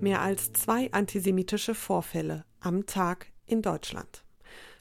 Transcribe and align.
Mehr 0.00 0.22
als 0.22 0.54
zwei 0.54 0.90
antisemitische 0.92 1.74
Vorfälle 1.74 2.46
am 2.60 2.86
Tag 2.86 3.26
in 3.44 3.60
Deutschland. 3.60 4.24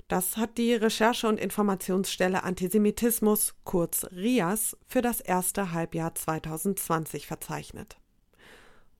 Das 0.07 0.37
hat 0.37 0.57
die 0.57 0.73
Recherche- 0.73 1.27
und 1.27 1.41
Informationsstelle 1.41 2.43
Antisemitismus, 2.43 3.53
kurz 3.65 4.05
RIAS, 4.11 4.77
für 4.87 5.01
das 5.01 5.19
erste 5.19 5.73
Halbjahr 5.73 6.15
2020 6.15 7.27
verzeichnet. 7.27 7.97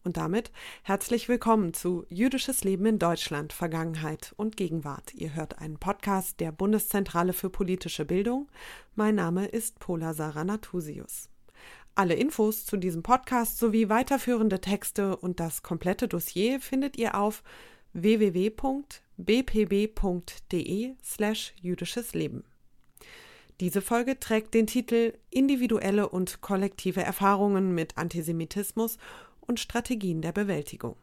Und 0.04 0.18
damit 0.18 0.52
herzlich 0.84 1.30
willkommen 1.30 1.74
zu 1.74 2.06
Jüdisches 2.10 2.66
Leben 2.66 2.86
in 2.86 3.00
Deutschland, 3.00 3.54
Vergangenheit 3.54 4.34
und 4.36 4.58
Gegenwart. 4.58 5.14
Ihr 5.14 5.36
hört 5.36 5.60
einen 5.60 5.78
Podcast 5.78 6.42
der 6.42 6.52
Bundeszentrale 6.52 7.32
für 7.32 7.50
politische 7.50 8.04
Bildung. 8.04 8.50
Mein 8.94 9.16
Name 9.16 9.46
ist 9.46 9.80
Pola 9.80 10.14
Sarah 10.14 10.44
Natusius. 10.44 11.29
Alle 12.00 12.14
Infos 12.14 12.66
zu 12.66 12.78
diesem 12.78 13.04
Podcast 13.04 13.58
sowie 13.58 13.90
weiterführende 13.90 14.62
Texte 14.62 15.18
und 15.18 15.42
das 15.42 15.64
komplette 15.64 16.08
Dossier 16.08 16.62
findet 16.62 16.96
ihr 16.96 17.16
auf 17.16 17.44
www.bpb.de 17.92 18.56
slash 21.04 21.54
jüdisches 21.60 22.14
Leben. 22.14 22.46
Diese 23.60 23.82
Folge 23.82 24.18
trägt 24.18 24.54
den 24.54 24.66
Titel 24.66 25.12
Individuelle 25.30 26.08
und 26.08 26.40
kollektive 26.40 27.04
Erfahrungen 27.04 27.76
mit 27.76 27.98
Antisemitismus 27.98 28.98
und 29.42 29.60
Strategien 29.60 30.22
der 30.22 30.32
Bewältigung. 30.32 30.96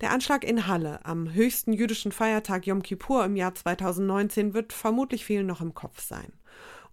Der 0.00 0.12
Anschlag 0.12 0.44
in 0.44 0.68
Halle 0.68 1.04
am 1.04 1.34
höchsten 1.34 1.72
jüdischen 1.72 2.12
Feiertag 2.12 2.68
Yom 2.68 2.84
Kippur 2.84 3.24
im 3.24 3.34
Jahr 3.34 3.56
2019 3.56 4.54
wird 4.54 4.72
vermutlich 4.72 5.24
vielen 5.24 5.48
noch 5.48 5.60
im 5.60 5.74
Kopf 5.74 6.00
sein. 6.00 6.32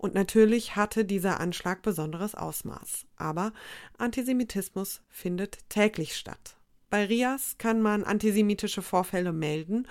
Und 0.03 0.16
natürlich 0.16 0.75
hatte 0.75 1.05
dieser 1.05 1.39
Anschlag 1.39 1.81
besonderes 1.81 2.35
Ausmaß. 2.35 3.05
Aber 3.16 3.53
Antisemitismus 3.98 5.02
findet 5.07 5.59
täglich 5.70 6.17
statt. 6.17 6.58
Bei 6.89 7.05
RIAS 7.05 7.58
kann 7.58 7.81
man 7.81 8.03
antisemitische 8.03 8.81
Vorfälle 8.81 9.31
melden 9.31 9.88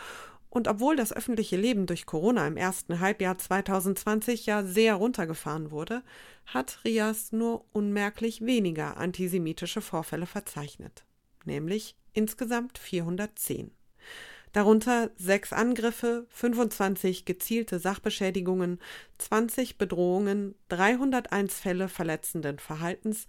und 0.51 0.69
obwohl 0.69 0.97
das 0.97 1.15
öffentliche 1.15 1.57
Leben 1.57 1.87
durch 1.87 2.05
Corona 2.05 2.47
im 2.47 2.59
ersten 2.59 3.01
Halbjahr 3.01 3.39
2020 3.39 4.45
ja 4.45 4.65
sehr 4.65 4.97
runtergefahren 4.97 5.71
wurde, 5.71 6.03
hat 6.45 6.81
RIAS 6.85 7.33
nur 7.33 7.65
unmerklich 7.73 8.43
weniger 8.43 8.99
antisemitische 8.99 9.81
Vorfälle 9.81 10.27
verzeichnet, 10.27 11.07
nämlich 11.47 11.97
insgesamt 12.13 12.77
410 12.77 13.71
darunter 14.53 15.11
sechs 15.17 15.53
Angriffe, 15.53 16.27
25 16.31 17.25
gezielte 17.25 17.79
Sachbeschädigungen, 17.79 18.79
20 19.19 19.79
Bedrohungen, 19.79 20.55
301 20.69 21.59
Fälle 21.59 21.89
verletzenden 21.89 22.59
Verhaltens 22.59 23.27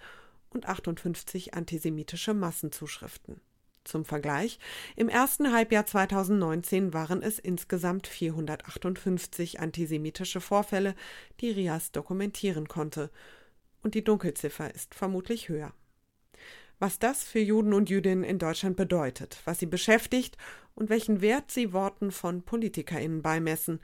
und 0.50 0.68
58 0.68 1.54
antisemitische 1.54 2.34
Massenzuschriften. 2.34 3.42
Zum 3.86 4.06
Vergleich, 4.06 4.60
im 4.96 5.10
ersten 5.10 5.52
Halbjahr 5.52 5.86
2019 5.86 6.94
waren 6.94 7.22
es 7.22 7.38
insgesamt 7.38 8.08
458 8.08 9.60
antisemitische 9.60 10.40
Vorfälle, 10.40 10.96
die 11.42 11.52
Rias 11.52 11.92
dokumentieren 11.92 12.68
konnte, 12.68 13.10
und 13.82 13.96
die 13.96 14.04
Dunkelziffer 14.04 14.74
ist 14.74 14.96
vermutlich 14.96 15.50
höher 15.50 15.74
was 16.80 17.00
das 17.00 17.24
für 17.24 17.40
Juden 17.40 17.74
und 17.74 17.90
Jüdinnen 17.90 18.24
in 18.24 18.40
Deutschland 18.40 18.76
bedeutet, 18.76 19.40
was 19.46 19.60
sie 19.60 19.66
beschäftigt 19.66 20.38
und 20.76 20.90
welchen 20.90 21.22
Wert 21.22 21.52
sie 21.52 21.74
Worten 21.74 22.12
von 22.12 22.44
PolitikerInnen 22.44 23.22
beimessen. 23.22 23.80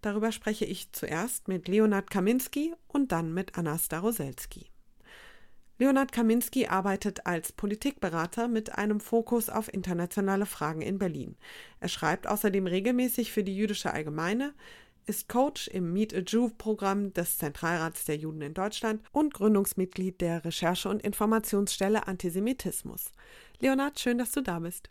Darüber 0.00 0.32
spreche 0.32 0.64
ich 0.64 0.92
zuerst 0.92 1.48
mit 1.48 1.68
Leonard 1.68 2.10
Kaminski 2.10 2.74
und 2.88 3.12
dann 3.12 3.32
mit 3.32 3.56
Anna 3.56 3.78
Staroselski. 3.78 4.72
Leonard 5.78 6.12
Kaminski 6.12 6.66
arbeitet 6.66 7.26
als 7.26 7.52
Politikberater 7.52 8.46
mit 8.46 8.78
einem 8.78 9.00
Fokus 9.00 9.48
auf 9.48 9.72
internationale 9.72 10.46
Fragen 10.46 10.82
in 10.82 10.98
Berlin. 10.98 11.36
Er 11.80 11.88
schreibt 11.88 12.26
außerdem 12.26 12.66
regelmäßig 12.66 13.32
für 13.32 13.42
die 13.42 13.56
Jüdische 13.56 13.92
Allgemeine, 13.92 14.54
ist 15.06 15.28
Coach 15.28 15.68
im 15.68 15.92
Meet 15.92 16.14
a 16.14 16.18
Jew-Programm 16.18 17.12
des 17.12 17.38
Zentralrats 17.38 18.04
der 18.04 18.16
Juden 18.16 18.42
in 18.42 18.54
Deutschland 18.54 19.02
und 19.12 19.34
Gründungsmitglied 19.34 20.20
der 20.20 20.44
Recherche- 20.44 20.88
und 20.88 21.02
Informationsstelle 21.02 22.06
Antisemitismus. 22.06 23.12
Leonard, 23.60 23.98
schön, 24.00 24.18
dass 24.18 24.32
du 24.32 24.40
da 24.40 24.58
bist. 24.60 24.90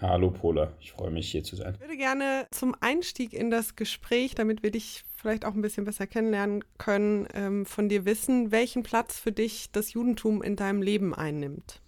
Hallo 0.00 0.30
Pola, 0.30 0.72
ich 0.80 0.92
freue 0.92 1.10
mich 1.10 1.30
hier 1.30 1.44
zu 1.44 1.56
sein. 1.56 1.74
Ich 1.74 1.80
würde 1.80 1.96
gerne 1.96 2.46
zum 2.50 2.74
Einstieg 2.80 3.32
in 3.32 3.50
das 3.50 3.76
Gespräch, 3.76 4.34
damit 4.34 4.62
wir 4.62 4.70
dich 4.70 5.04
vielleicht 5.14 5.44
auch 5.44 5.54
ein 5.54 5.62
bisschen 5.62 5.84
besser 5.84 6.06
kennenlernen 6.06 6.64
können, 6.78 7.28
ähm, 7.32 7.64
von 7.64 7.88
dir 7.88 8.04
wissen, 8.04 8.50
welchen 8.50 8.82
Platz 8.82 9.18
für 9.18 9.32
dich 9.32 9.70
das 9.72 9.92
Judentum 9.92 10.42
in 10.42 10.56
deinem 10.56 10.82
Leben 10.82 11.14
einnimmt. 11.14 11.80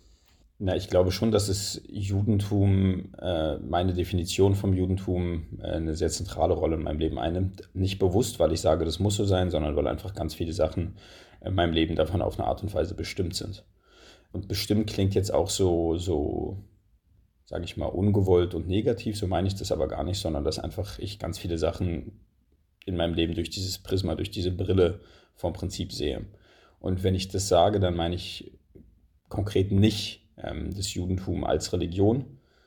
Na, 0.59 0.75
ich 0.75 0.89
glaube 0.89 1.13
schon, 1.13 1.33
dass 1.33 1.49
das 1.49 1.83
Judentum, 1.87 3.15
äh, 3.19 3.59
meine 3.59 3.93
Definition 3.93 4.55
vom 4.55 4.73
Judentum, 4.73 5.59
äh, 5.61 5.73
eine 5.73 5.95
sehr 5.95 6.09
zentrale 6.09 6.55
Rolle 6.55 6.77
in 6.77 6.83
meinem 6.83 6.99
Leben 6.99 7.19
einnimmt. 7.19 7.69
Nicht 7.75 7.99
bewusst, 7.99 8.41
weil 8.41 8.53
ich 8.53 8.63
sage, 8.63 8.87
das 8.87 8.99
muss 8.99 9.17
so 9.17 9.27
sein, 9.27 9.51
sondern 9.51 9.77
weil 9.77 9.87
einfach 9.87 10.15
ganz 10.15 10.35
viele 10.35 10.55
Sachen 10.55 10.97
in 11.45 11.55
meinem 11.55 11.75
Leben 11.75 11.95
davon 11.95 12.23
auf 12.23 12.39
eine 12.39 12.49
Art 12.49 12.63
und 12.63 12.73
Weise 12.73 12.95
bestimmt 12.95 13.35
sind. 13.35 13.67
Und 14.33 14.49
bestimmt 14.49 14.89
klingt 14.89 15.15
jetzt 15.15 15.33
auch 15.33 15.51
so, 15.51 15.99
so, 15.99 16.65
sage 17.45 17.65
ich 17.65 17.77
mal, 17.77 17.87
ungewollt 17.87 18.55
und 18.55 18.67
negativ, 18.67 19.19
so 19.19 19.27
meine 19.27 19.49
ich 19.49 19.57
das 19.57 19.73
aber 19.73 19.89
gar 19.89 20.05
nicht, 20.05 20.19
sondern 20.19 20.45
dass 20.45 20.59
einfach 20.59 20.99
ich 20.99 21.19
ganz 21.19 21.39
viele 21.39 21.59
Sachen 21.59 22.21
in 22.87 22.97
meinem 22.97 23.15
Leben 23.15 23.35
durch 23.35 23.51
dieses 23.51 23.79
Prisma, 23.79 24.15
durch 24.15 24.31
diese 24.31 24.53
Brille 24.53 25.01
vom 25.35 25.53
Prinzip 25.53 25.93
sehe. 25.93 26.25
Und 26.81 27.03
wenn 27.03 27.15
ich 27.15 27.29
das 27.29 27.47
sage, 27.49 27.79
dann 27.79 27.95
meine 27.95 28.15
ich 28.15 28.53
konkret 29.29 29.71
nicht 29.71 30.26
das 30.37 30.93
Judentum 30.93 31.45
als 31.45 31.73
Religion, 31.73 32.25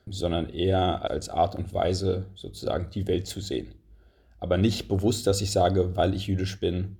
sondern 0.07 0.50
eher 0.50 1.09
als 1.09 1.30
Art 1.30 1.56
und 1.56 1.74
Weise, 1.74 2.25
sozusagen 2.35 2.90
die 2.90 3.07
Welt 3.07 3.28
zu 3.28 3.41
sehen. 3.41 3.68
Aber 4.40 4.57
nicht 4.57 4.88
bewusst, 4.88 5.28
dass 5.28 5.41
ich 5.41 5.52
sage, 5.52 5.96
weil 5.96 6.13
ich 6.13 6.28
jüdisch 6.28 6.59
bin, 6.59 6.97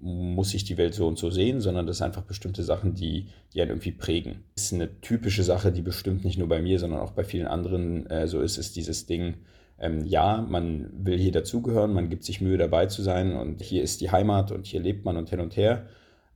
muss 0.00 0.54
ich 0.54 0.64
die 0.64 0.76
Welt 0.76 0.94
so 0.94 1.08
und 1.08 1.18
so 1.18 1.30
sehen, 1.30 1.60
sondern 1.60 1.86
das 1.86 1.98
sind 1.98 2.06
einfach 2.06 2.22
bestimmte 2.22 2.62
Sachen, 2.62 2.94
die, 2.94 3.26
die 3.52 3.60
einen 3.60 3.70
irgendwie 3.70 3.90
prägen. 3.90 4.44
Das 4.54 4.66
ist 4.66 4.72
eine 4.72 5.00
typische 5.00 5.42
Sache, 5.42 5.72
die 5.72 5.82
bestimmt 5.82 6.24
nicht 6.24 6.38
nur 6.38 6.48
bei 6.48 6.62
mir, 6.62 6.78
sondern 6.78 7.00
auch 7.00 7.12
bei 7.12 7.24
vielen 7.24 7.48
anderen 7.48 8.06
äh, 8.08 8.28
so 8.28 8.40
ist, 8.40 8.58
ist 8.58 8.76
dieses 8.76 9.06
Ding, 9.06 9.38
ähm, 9.80 10.04
ja, 10.06 10.44
man 10.48 10.90
will 10.92 11.18
hier 11.18 11.32
dazugehören, 11.32 11.92
man 11.92 12.10
gibt 12.10 12.24
sich 12.24 12.40
Mühe 12.40 12.58
dabei 12.58 12.86
zu 12.86 13.02
sein 13.02 13.36
und 13.36 13.62
hier 13.62 13.82
ist 13.82 14.00
die 14.00 14.10
Heimat 14.10 14.52
und 14.52 14.66
hier 14.66 14.80
lebt 14.80 15.04
man 15.04 15.16
und 15.16 15.30
hin 15.30 15.40
und 15.40 15.56
her. 15.56 15.86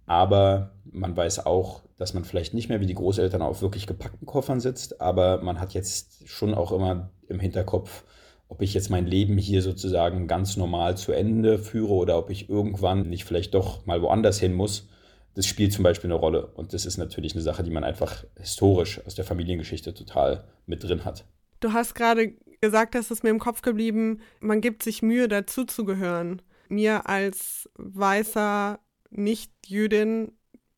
Aber 0.06 0.72
man 0.84 1.16
weiß 1.16 1.46
auch, 1.46 1.82
dass 1.96 2.14
man 2.14 2.24
vielleicht 2.24 2.54
nicht 2.54 2.68
mehr 2.68 2.80
wie 2.80 2.86
die 2.86 2.94
Großeltern 2.94 3.42
auf 3.42 3.62
wirklich 3.62 3.86
gepackten 3.86 4.26
Koffern 4.26 4.60
sitzt, 4.60 5.00
aber 5.00 5.40
man 5.42 5.60
hat 5.60 5.74
jetzt 5.74 6.28
schon 6.28 6.54
auch 6.54 6.72
immer 6.72 7.10
im 7.28 7.38
Hinterkopf, 7.38 8.04
ob 8.48 8.60
ich 8.60 8.74
jetzt 8.74 8.90
mein 8.90 9.06
Leben 9.06 9.38
hier 9.38 9.62
sozusagen 9.62 10.26
ganz 10.26 10.56
normal 10.56 10.96
zu 10.96 11.12
Ende 11.12 11.58
führe 11.58 11.92
oder 11.92 12.18
ob 12.18 12.28
ich 12.28 12.50
irgendwann 12.50 13.08
nicht 13.08 13.24
vielleicht 13.24 13.54
doch 13.54 13.86
mal 13.86 14.02
woanders 14.02 14.38
hin 14.38 14.52
muss. 14.52 14.88
Das 15.34 15.46
spielt 15.46 15.72
zum 15.72 15.84
Beispiel 15.84 16.08
eine 16.10 16.20
Rolle. 16.20 16.48
Und 16.48 16.74
das 16.74 16.84
ist 16.84 16.98
natürlich 16.98 17.32
eine 17.32 17.42
Sache, 17.42 17.62
die 17.62 17.70
man 17.70 17.84
einfach 17.84 18.24
historisch 18.36 19.00
aus 19.06 19.14
der 19.14 19.24
Familiengeschichte 19.24 19.94
total 19.94 20.44
mit 20.66 20.82
drin 20.84 21.06
hat. 21.06 21.24
Du 21.60 21.72
hast 21.72 21.94
gerade 21.94 22.34
gesagt, 22.60 22.94
dass 22.94 23.10
es 23.10 23.22
mir 23.22 23.30
im 23.30 23.38
Kopf 23.38 23.62
geblieben, 23.62 24.20
man 24.40 24.60
gibt 24.60 24.82
sich 24.82 25.00
Mühe, 25.00 25.28
dazuzugehören. 25.28 26.42
Mir 26.69 27.08
als 27.08 27.70
weißer 27.76 28.78
Nicht-Jüdin 29.12 30.33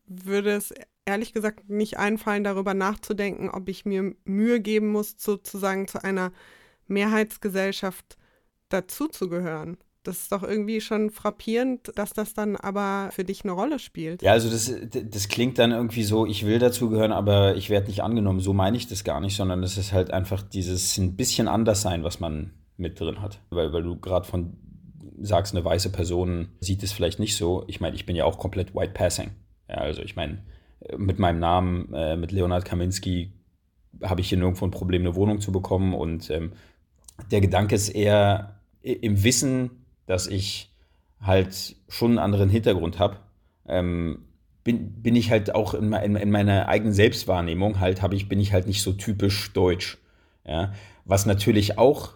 würde 0.07 0.53
es 0.53 0.73
ehrlich 1.07 1.33
gesagt 1.33 1.69
nicht 1.69 1.99
einfallen, 1.99 2.45
darüber 2.45 2.75
nachzudenken, 2.75 3.51
ob 3.51 3.69
ich 3.69 3.85
mir 3.85 4.15
Mühe 4.25 4.61
geben 4.61 4.91
muss, 4.91 5.15
sozusagen 5.19 5.87
zu 5.89 6.03
einer 6.03 6.33
Mehrheitsgesellschaft 6.87 8.17
dazuzugehören. 8.69 9.77
Das 10.03 10.21
ist 10.21 10.33
doch 10.33 10.43
irgendwie 10.43 10.83
schon 10.83 11.11
frappierend, 11.11 11.91
dass 11.95 12.13
das 12.13 12.35
dann 12.35 12.57
aber 12.57 13.09
für 13.13 13.25
dich 13.25 13.43
eine 13.43 13.53
Rolle 13.53 13.79
spielt. 13.79 14.23
Ja, 14.23 14.33
also 14.33 14.51
das, 14.51 14.71
das 14.91 15.29
klingt 15.29 15.59
dann 15.59 15.73
irgendwie 15.73 16.05
so, 16.05 16.27
ich 16.27 16.45
will 16.45 16.59
dazugehören, 16.59 17.13
aber 17.13 17.57
ich 17.57 17.71
werde 17.71 17.87
nicht 17.87 18.03
angenommen. 18.03 18.41
So 18.41 18.53
meine 18.53 18.77
ich 18.77 18.87
das 18.87 19.03
gar 19.03 19.21
nicht, 19.21 19.35
sondern 19.35 19.63
es 19.63 19.79
ist 19.79 19.95
halt 19.95 20.11
einfach 20.11 20.43
dieses 20.43 20.99
ein 20.99 21.17
bisschen 21.17 21.49
anders 21.49 21.81
sein, 21.81 22.05
was 22.05 22.21
man 22.21 22.51
mit 22.77 23.01
drin 23.01 23.23
hat. 23.23 23.41
Weil, 23.49 23.73
weil 23.73 23.83
du 23.83 23.99
gerade 23.99 24.27
von 24.27 24.59
sagst, 25.21 25.55
eine 25.55 25.65
weiße 25.65 25.91
Person 25.91 26.49
sieht 26.61 26.83
es 26.83 26.93
vielleicht 26.93 27.19
nicht 27.19 27.37
so. 27.37 27.65
Ich 27.67 27.81
meine, 27.81 27.97
ich 27.97 28.07
bin 28.07 28.17
ja 28.17 28.25
auch 28.25 28.39
komplett 28.39 28.75
white 28.75 28.93
passing. 28.93 29.31
Ja, 29.69 29.77
also 29.77 30.03
ich 30.03 30.17
meine, 30.17 30.39
mit 30.97 31.19
meinem 31.19 31.39
Namen, 31.39 31.93
äh, 31.95 32.17
mit 32.17 32.33
Leonard 32.33 32.65
Kaminski, 32.65 33.33
habe 34.03 34.21
ich 34.21 34.29
hier 34.29 34.39
nirgendwo 34.39 34.67
ein 34.67 34.71
Problem, 34.71 35.03
eine 35.03 35.15
Wohnung 35.15 35.41
zu 35.41 35.53
bekommen. 35.53 35.95
Und 35.95 36.31
ähm, 36.31 36.53
der 37.31 37.41
Gedanke 37.41 37.75
ist 37.75 37.89
eher 37.89 38.61
im 38.83 39.23
Wissen, 39.23 39.71
dass 40.07 40.27
ich 40.27 40.71
halt 41.21 41.77
schon 41.89 42.13
einen 42.13 42.19
anderen 42.19 42.51
Hintergrund 42.51 42.99
habe, 42.99 43.17
ähm, 43.67 44.25
bin, 44.63 45.03
bin 45.03 45.17
ich 45.17 45.31
halt 45.31 45.55
auch 45.55 45.75
in, 45.75 45.93
in, 45.93 46.17
in 46.17 46.31
meiner 46.31 46.69
eigenen 46.69 46.93
Selbstwahrnehmung 46.93 47.81
halt, 47.81 48.03
habe 48.03 48.15
ich, 48.15 48.29
bin 48.29 48.41
ich 48.41 48.53
halt 48.53 48.67
nicht 48.67 48.83
so 48.83 48.93
typisch 48.93 49.53
deutsch. 49.53 49.99
Ja? 50.47 50.73
Was 51.05 51.27
natürlich 51.27 51.79
auch 51.79 52.15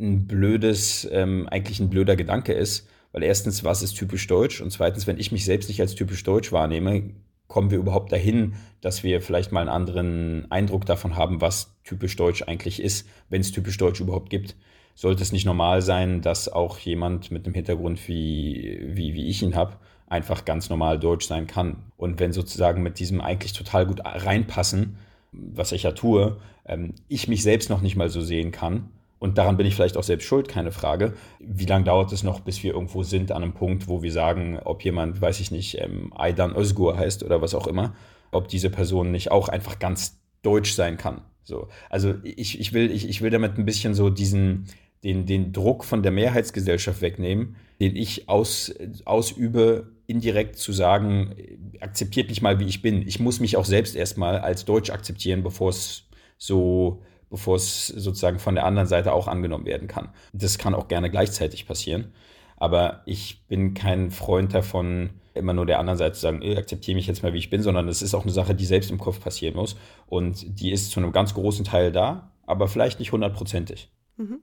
ein 0.00 0.26
blödes, 0.26 1.08
ähm, 1.12 1.48
eigentlich 1.48 1.80
ein 1.80 1.90
blöder 1.90 2.16
Gedanke 2.16 2.52
ist, 2.52 2.88
weil 3.12 3.22
erstens, 3.22 3.64
was 3.64 3.82
ist 3.82 3.94
typisch 3.94 4.26
deutsch? 4.26 4.60
Und 4.60 4.70
zweitens, 4.70 5.06
wenn 5.06 5.18
ich 5.18 5.32
mich 5.32 5.44
selbst 5.44 5.68
nicht 5.68 5.80
als 5.80 5.94
typisch 5.94 6.22
deutsch 6.22 6.52
wahrnehme, 6.52 7.10
kommen 7.48 7.70
wir 7.70 7.78
überhaupt 7.78 8.12
dahin, 8.12 8.54
dass 8.80 9.02
wir 9.02 9.20
vielleicht 9.20 9.52
mal 9.52 9.60
einen 9.60 9.68
anderen 9.68 10.50
Eindruck 10.50 10.86
davon 10.86 11.16
haben, 11.16 11.40
was 11.40 11.74
typisch 11.84 12.16
deutsch 12.16 12.42
eigentlich 12.42 12.80
ist, 12.80 13.08
wenn 13.28 13.40
es 13.40 13.50
typisch 13.52 13.76
deutsch 13.76 14.00
überhaupt 14.00 14.30
gibt. 14.30 14.56
Sollte 14.94 15.22
es 15.22 15.32
nicht 15.32 15.46
normal 15.46 15.82
sein, 15.82 16.22
dass 16.22 16.48
auch 16.48 16.78
jemand 16.78 17.30
mit 17.30 17.44
einem 17.44 17.54
Hintergrund 17.54 18.06
wie, 18.08 18.80
wie, 18.82 19.14
wie 19.14 19.26
ich 19.26 19.42
ihn 19.42 19.56
habe, 19.56 19.76
einfach 20.06 20.44
ganz 20.44 20.68
normal 20.70 20.98
deutsch 20.98 21.26
sein 21.26 21.46
kann. 21.46 21.76
Und 21.96 22.20
wenn 22.20 22.32
sozusagen 22.32 22.82
mit 22.82 22.98
diesem 22.98 23.20
eigentlich 23.20 23.52
total 23.52 23.86
gut 23.86 24.00
reinpassen, 24.04 24.96
was 25.32 25.72
ich 25.72 25.84
ja 25.84 25.92
tue, 25.92 26.38
ähm, 26.66 26.94
ich 27.08 27.28
mich 27.28 27.42
selbst 27.42 27.70
noch 27.70 27.80
nicht 27.80 27.96
mal 27.96 28.10
so 28.10 28.20
sehen 28.20 28.52
kann, 28.52 28.90
und 29.20 29.36
daran 29.36 29.58
bin 29.58 29.66
ich 29.66 29.74
vielleicht 29.74 29.98
auch 29.98 30.02
selbst 30.02 30.24
schuld, 30.24 30.48
keine 30.48 30.72
Frage. 30.72 31.12
Wie 31.38 31.66
lange 31.66 31.84
dauert 31.84 32.10
es 32.10 32.22
noch, 32.22 32.40
bis 32.40 32.62
wir 32.62 32.72
irgendwo 32.72 33.02
sind 33.02 33.30
an 33.30 33.42
einem 33.42 33.52
Punkt, 33.52 33.86
wo 33.86 34.02
wir 34.02 34.10
sagen, 34.10 34.58
ob 34.64 34.82
jemand, 34.82 35.20
weiß 35.20 35.40
ich 35.40 35.50
nicht, 35.50 35.78
ähm, 35.78 36.10
Aydan 36.16 36.56
Özgur 36.56 36.96
heißt 36.96 37.22
oder 37.22 37.42
was 37.42 37.54
auch 37.54 37.66
immer, 37.66 37.94
ob 38.32 38.48
diese 38.48 38.70
Person 38.70 39.12
nicht 39.12 39.30
auch 39.30 39.50
einfach 39.50 39.78
ganz 39.78 40.18
deutsch 40.40 40.72
sein 40.72 40.96
kann. 40.96 41.20
So. 41.44 41.68
Also 41.90 42.14
ich, 42.22 42.58
ich, 42.58 42.72
will, 42.72 42.90
ich, 42.90 43.08
ich 43.10 43.20
will 43.20 43.28
damit 43.28 43.58
ein 43.58 43.66
bisschen 43.66 43.92
so 43.92 44.08
diesen, 44.08 44.68
den, 45.04 45.26
den 45.26 45.52
Druck 45.52 45.84
von 45.84 46.02
der 46.02 46.12
Mehrheitsgesellschaft 46.12 47.02
wegnehmen, 47.02 47.56
den 47.78 47.96
ich 47.96 48.26
aus, 48.30 48.74
ausübe, 49.04 49.92
indirekt 50.06 50.56
zu 50.56 50.72
sagen, 50.72 51.34
akzeptiert 51.80 52.30
mich 52.30 52.40
mal, 52.40 52.58
wie 52.58 52.66
ich 52.66 52.80
bin. 52.80 53.06
Ich 53.06 53.20
muss 53.20 53.38
mich 53.38 53.58
auch 53.58 53.66
selbst 53.66 53.96
erstmal 53.96 54.38
als 54.38 54.64
Deutsch 54.64 54.88
akzeptieren, 54.88 55.42
bevor 55.42 55.68
es 55.68 56.04
so, 56.38 57.02
bevor 57.30 57.56
es 57.56 57.86
sozusagen 57.86 58.38
von 58.38 58.54
der 58.54 58.66
anderen 58.66 58.88
Seite 58.88 59.12
auch 59.12 59.28
angenommen 59.28 59.64
werden 59.64 59.88
kann. 59.88 60.10
Das 60.32 60.58
kann 60.58 60.74
auch 60.74 60.88
gerne 60.88 61.10
gleichzeitig 61.10 61.66
passieren. 61.66 62.12
Aber 62.56 63.02
ich 63.06 63.46
bin 63.48 63.72
kein 63.72 64.10
Freund 64.10 64.52
davon, 64.52 65.10
immer 65.32 65.54
nur 65.54 65.64
der 65.64 65.78
anderen 65.78 65.98
Seite 65.98 66.14
zu 66.14 66.20
sagen, 66.20 66.42
akzeptiere 66.56 66.96
mich 66.96 67.06
jetzt 67.06 67.22
mal, 67.22 67.32
wie 67.32 67.38
ich 67.38 67.48
bin, 67.48 67.62
sondern 67.62 67.88
es 67.88 68.02
ist 68.02 68.14
auch 68.14 68.24
eine 68.24 68.32
Sache, 68.32 68.54
die 68.54 68.66
selbst 68.66 68.90
im 68.90 68.98
Kopf 68.98 69.20
passieren 69.20 69.54
muss. 69.54 69.76
Und 70.06 70.60
die 70.60 70.70
ist 70.70 70.90
zu 70.90 71.00
einem 71.00 71.12
ganz 71.12 71.32
großen 71.32 71.64
Teil 71.64 71.90
da, 71.92 72.32
aber 72.44 72.68
vielleicht 72.68 72.98
nicht 72.98 73.12
hundertprozentig. 73.12 73.90
Mhm. 74.16 74.40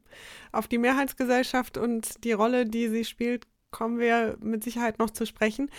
Auf 0.52 0.68
die 0.68 0.80
Mehrheitsgesellschaft 0.80 1.78
und 1.78 2.24
die 2.24 2.32
Rolle, 2.32 2.66
die 2.66 2.88
sie 2.88 3.06
spielt, 3.06 3.46
kommen 3.72 4.00
wir 4.00 4.38
mit 4.42 4.64
Sicherheit 4.64 5.00
noch 5.00 5.10
zu 5.10 5.26
sprechen. 5.26 5.70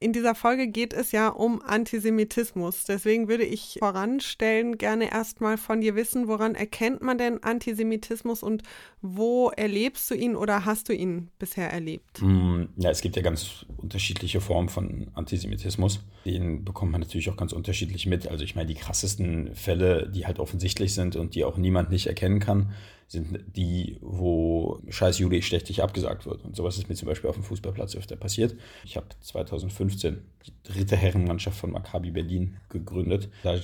In 0.00 0.12
dieser 0.12 0.34
Folge 0.34 0.68
geht 0.68 0.92
es 0.92 1.10
ja 1.10 1.28
um 1.28 1.60
Antisemitismus. 1.60 2.84
Deswegen 2.84 3.26
würde 3.26 3.44
ich 3.44 3.78
voranstellen, 3.80 4.78
gerne 4.78 5.10
erstmal 5.10 5.56
von 5.56 5.80
dir 5.80 5.96
wissen, 5.96 6.28
woran 6.28 6.54
erkennt 6.54 7.00
man 7.00 7.18
denn 7.18 7.42
Antisemitismus 7.42 8.42
und 8.42 8.62
wo 9.02 9.50
erlebst 9.50 10.10
du 10.10 10.14
ihn 10.14 10.36
oder 10.36 10.64
hast 10.64 10.88
du 10.88 10.92
ihn 10.92 11.30
bisher 11.38 11.72
erlebt? 11.72 12.22
Mm, 12.22 12.64
ja, 12.76 12.90
es 12.90 13.00
gibt 13.00 13.16
ja 13.16 13.22
ganz 13.22 13.66
unterschiedliche 13.76 14.40
Formen 14.40 14.68
von 14.68 15.08
Antisemitismus. 15.14 16.00
Den 16.24 16.64
bekommt 16.64 16.92
man 16.92 17.00
natürlich 17.00 17.30
auch 17.30 17.36
ganz 17.36 17.52
unterschiedlich 17.52 18.06
mit. 18.06 18.28
Also 18.28 18.44
ich 18.44 18.54
meine, 18.54 18.68
die 18.68 18.74
krassesten 18.74 19.54
Fälle, 19.56 20.08
die 20.08 20.26
halt 20.26 20.38
offensichtlich 20.38 20.94
sind 20.94 21.16
und 21.16 21.34
die 21.34 21.44
auch 21.44 21.56
niemand 21.56 21.90
nicht 21.90 22.06
erkennen 22.06 22.38
kann, 22.38 22.72
sind 23.08 23.42
die, 23.56 23.96
wo 24.02 24.80
Scheiß 24.88 25.16
stech 25.40 25.64
dich 25.64 25.82
abgesagt 25.82 26.26
wird. 26.26 26.44
Und 26.44 26.54
sowas 26.54 26.76
ist 26.76 26.88
mir 26.88 26.94
zum 26.94 27.08
Beispiel 27.08 27.30
auf 27.30 27.36
dem 27.36 27.42
Fußballplatz 27.42 27.96
öfter 27.96 28.16
passiert. 28.16 28.54
Ich 28.84 28.96
habe 28.96 29.06
2015 29.20 30.22
die 30.46 30.52
dritte 30.62 30.94
Herrenmannschaft 30.94 31.58
von 31.58 31.72
Maccabi 31.72 32.10
Berlin 32.10 32.58
gegründet. 32.68 33.30
Da 33.42 33.58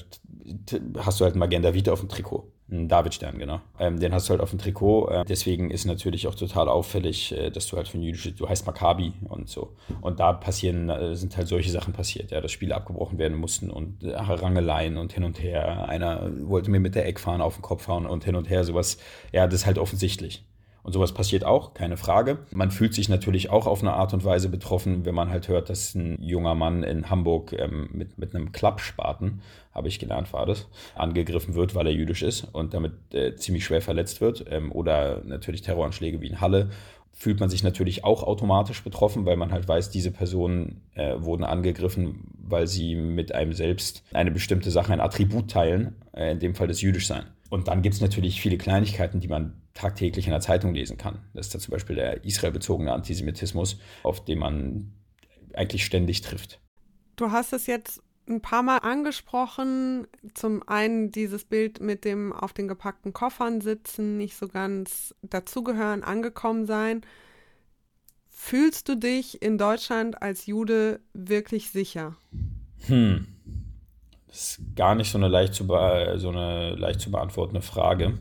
hast 0.99 1.21
du 1.21 1.25
halt 1.25 1.37
Magenta 1.37 1.75
Vita 1.75 1.93
auf 1.93 2.01
dem 2.01 2.09
Trikot. 2.09 2.51
Ein 2.75 2.89
Davidstern, 2.89 3.39
genau. 3.39 3.61
Ähm, 3.79 4.01
den 4.01 4.13
hast 4.13 4.29
du 4.29 4.33
halt 4.33 4.41
auf 4.41 4.51
dem 4.51 4.59
Trikot. 4.59 5.09
Äh, 5.09 5.25
deswegen 5.25 5.71
ist 5.71 5.85
natürlich 5.85 6.27
auch 6.27 6.35
total 6.35 6.69
auffällig, 6.69 7.31
äh, 7.33 7.51
dass 7.51 7.69
du 7.69 7.77
halt 7.77 7.87
für 7.87 7.99
ein 7.99 8.03
jüdisches, 8.03 8.35
du 8.35 8.49
heißt 8.49 8.67
Maccabi 8.67 9.13
und 9.29 9.49
so. 9.49 9.77
Und 10.01 10.19
da 10.19 10.33
passieren, 10.33 10.89
äh, 10.89 11.15
sind 11.15 11.37
halt 11.37 11.47
solche 11.47 11.71
Sachen 11.71 11.93
passiert, 11.93 12.33
ja, 12.33 12.41
dass 12.41 12.51
Spiele 12.51 12.75
abgebrochen 12.75 13.19
werden 13.19 13.37
mussten 13.37 13.71
und 13.71 14.03
äh, 14.03 14.17
Rangeleien 14.17 14.97
und 14.97 15.13
hin 15.13 15.23
und 15.23 15.41
her. 15.41 15.89
Einer 15.89 16.31
wollte 16.41 16.71
mir 16.71 16.81
mit 16.81 16.97
der 16.97 17.07
Eckfahne 17.07 17.45
auf 17.45 17.55
den 17.55 17.63
Kopf 17.63 17.87
hauen 17.87 18.07
und 18.07 18.25
hin 18.25 18.35
und 18.35 18.51
her, 18.51 18.65
sowas. 18.65 18.99
Ja, 19.33 19.47
das 19.47 19.61
ist 19.61 19.67
halt 19.67 19.79
offensichtlich. 19.79 20.45
Und 20.85 20.93
sowas 20.93 21.13
passiert 21.13 21.45
auch, 21.45 21.73
keine 21.73 21.97
Frage. 21.97 22.39
Man 22.53 22.71
fühlt 22.71 22.93
sich 22.93 23.09
natürlich 23.09 23.49
auch 23.49 23.67
auf 23.67 23.81
eine 23.81 23.95
Art 23.95 24.13
und 24.13 24.23
Weise 24.23 24.51
betroffen, 24.51 25.07
wenn 25.07 25.15
man 25.15 25.31
halt 25.31 25.49
hört, 25.49 25.71
dass 25.71 25.95
ein 25.95 26.23
junger 26.23 26.55
Mann 26.55 26.83
in 26.83 27.09
Hamburg 27.09 27.55
ähm, 27.55 27.89
mit, 27.91 28.19
mit 28.19 28.35
einem 28.35 28.53
Klappspaten, 28.53 29.41
habe 29.73 29.89
ich 29.89 29.99
gelernt, 29.99 30.33
war 30.35 30.45
das, 30.45 30.69
angegriffen 30.95 31.55
wird, 31.55 31.75
weil 31.75 31.87
er 31.87 31.95
jüdisch 31.95 32.23
ist 32.23 32.47
und 32.53 32.75
damit 32.75 32.93
äh, 33.15 33.35
ziemlich 33.35 33.65
schwer 33.65 33.81
verletzt 33.81 34.21
wird. 34.21 34.45
Ähm, 34.51 34.71
oder 34.73 35.23
natürlich 35.25 35.63
Terroranschläge 35.63 36.21
wie 36.21 36.29
in 36.29 36.43
Halle 36.43 36.69
fühlt 37.15 37.41
man 37.41 37.49
sich 37.49 37.63
natürlich 37.63 38.05
auch 38.05 38.23
automatisch 38.23 38.83
betroffen, 38.83 39.25
weil 39.25 39.37
man 39.37 39.53
halt 39.53 39.67
weiß, 39.67 39.89
diese 39.89 40.11
Personen 40.11 40.83
äh, 40.95 41.15
wurden 41.17 41.45
angegriffen, 41.45 42.27
weil 42.47 42.67
sie 42.67 42.95
mit 42.95 43.35
einem 43.35 43.55
selbst 43.55 44.03
eine 44.13 44.33
bestimmte 44.33 44.71
Sache, 44.71 44.93
ein 44.93 45.01
Attribut 45.01 45.51
teilen, 45.51 45.95
äh, 46.13 46.33
in 46.33 46.41
dem 46.41 46.55
Fall 46.55 46.67
das 46.67 46.83
Jüdischsein. 46.83 47.25
Und 47.55 47.69
dann 47.69 47.83
gibt 47.83 47.95
es 47.95 48.01
natürlich 48.01 48.41
viele 48.41 48.59
Kleinigkeiten, 48.59 49.21
die 49.21 49.29
man 49.29 49.63
tagtäglich 49.75 50.27
in 50.27 50.33
der 50.33 50.41
Zeitung 50.41 50.75
lesen 50.75 50.99
kann. 50.99 51.21
Das 51.35 51.47
ist 51.47 51.55
da 51.55 51.61
zum 51.61 51.71
Beispiel 51.71 51.95
der 51.95 52.25
israelbezogene 52.25 52.93
Antisemitismus, 52.93 53.79
auf 54.03 54.25
den 54.25 54.41
man 54.41 54.93
eigentlich 55.53 55.85
ständig 55.85 56.21
trifft. 56.21 56.61
Du 57.15 57.31
hast 57.31 57.53
es 57.53 57.69
jetzt 57.69 58.03
ein 58.29 58.41
paar 58.41 58.65
Mal 58.65 58.79
angesprochen. 58.79 60.09
Zum 60.35 60.69
einen 60.69 61.13
dieses 61.13 61.45
Bild 61.45 61.81
mit 61.81 62.05
dem 62.05 62.33
auf 62.33 62.53
den 62.53 62.67
gepackten 62.67 63.13
Koffern 63.13 63.61
sitzen, 63.61 64.17
nicht 64.17 64.35
so 64.35 64.49
ganz 64.49 65.15
dazugehören, 65.23 66.03
angekommen 66.03 66.67
sein. 66.67 67.03
Fühlst 68.31 68.89
du 68.89 68.97
dich 68.97 69.43
in 69.43 69.59
Deutschland 69.59 70.21
als 70.21 70.47
Jude 70.47 70.99
wirklich 71.13 71.71
sicher? 71.71 72.17
Hm. 72.89 73.29
Das 74.35 74.59
ist 74.59 74.75
gar 74.75 74.97
nicht 74.97 75.13
so 75.13 75.17
eine 75.17 75.29
leicht 75.29 75.55
zu, 75.55 75.65
so 75.65 76.29
eine 76.29 76.75
leicht 76.75 76.99
zu 76.99 77.13
beantwortende 77.13 77.63
Frage. 77.63 78.19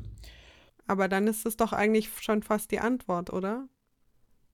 Aber 0.86 1.07
dann 1.07 1.25
ist 1.25 1.44
es 1.48 1.57
doch 1.57 1.74
eigentlich 1.74 2.07
schon 2.21 2.44
fast 2.44 2.69
die 2.69 2.77
Antwort, 2.77 3.33
oder? 3.33 3.68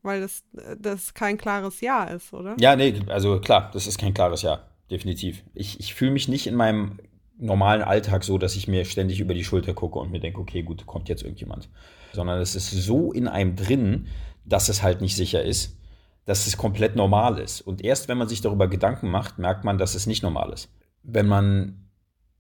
Weil 0.02 0.22
das, 0.22 0.46
das 0.80 1.14
kein 1.14 1.38
klares 1.38 1.82
Ja 1.82 2.06
ist, 2.06 2.32
oder? 2.32 2.56
Ja, 2.62 2.78
nee, 2.78 3.02
also 3.10 3.42
klar, 3.42 3.72
das 3.74 3.88
ist 3.88 3.98
kein 3.98 4.14
klares 4.14 4.42
Ja, 4.42 4.70
definitiv. 4.90 5.44
Ich, 5.54 5.82
ich 5.82 5.94
fühle 5.94 6.12
mich 6.12 6.30
nicht 6.30 6.48
in 6.48 6.56
meinem 6.56 6.98
normalen 7.38 7.82
Alltag 7.82 8.24
so, 8.24 8.38
dass 8.38 8.56
ich 8.56 8.70
mir 8.70 8.86
ständig 8.86 9.20
über 9.20 9.34
die 9.34 9.44
Schulter 9.44 9.74
gucke 9.74 10.00
und 10.00 10.12
mir 10.12 10.22
denke, 10.22 10.40
okay, 10.40 10.64
gut, 10.64 10.86
kommt 10.86 11.10
jetzt 11.10 11.24
irgendjemand. 11.24 11.68
Sondern 12.14 12.40
es 12.40 12.56
ist 12.56 12.72
so 12.72 13.12
in 13.12 13.28
einem 13.28 13.58
drin, 13.58 14.08
dass 14.46 14.70
es 14.70 14.82
halt 14.82 15.02
nicht 15.02 15.18
sicher 15.18 15.44
ist, 15.44 15.78
dass 16.24 16.48
es 16.48 16.56
komplett 16.56 16.96
normal 16.96 17.38
ist. 17.38 17.60
Und 17.60 17.84
erst 17.84 18.08
wenn 18.08 18.18
man 18.18 18.30
sich 18.30 18.40
darüber 18.40 18.70
Gedanken 18.70 19.10
macht, 19.10 19.40
merkt 19.40 19.66
man, 19.66 19.78
dass 19.78 19.94
es 19.94 20.08
nicht 20.08 20.24
normal 20.24 20.54
ist 20.54 20.70
wenn 21.14 21.28
man 21.28 21.80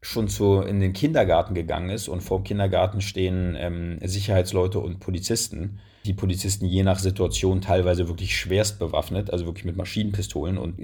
schon 0.01 0.29
zu, 0.29 0.61
in 0.61 0.79
den 0.79 0.93
Kindergarten 0.93 1.53
gegangen 1.53 1.89
ist 1.89 2.07
und 2.07 2.21
vor 2.21 2.39
dem 2.39 2.43
Kindergarten 2.45 3.01
stehen 3.01 3.55
ähm, 3.57 3.99
Sicherheitsleute 4.01 4.79
und 4.79 4.99
Polizisten. 4.99 5.79
Die 6.05 6.13
Polizisten 6.13 6.65
je 6.65 6.83
nach 6.83 6.99
Situation 6.99 7.59
teilweise 7.59 8.07
wirklich 8.07 8.37
schwerst 8.37 8.79
bewaffnet, 8.79 9.31
also 9.31 9.45
wirklich 9.45 9.65
mit 9.65 9.75
Maschinenpistolen 9.75 10.57
und 10.57 10.77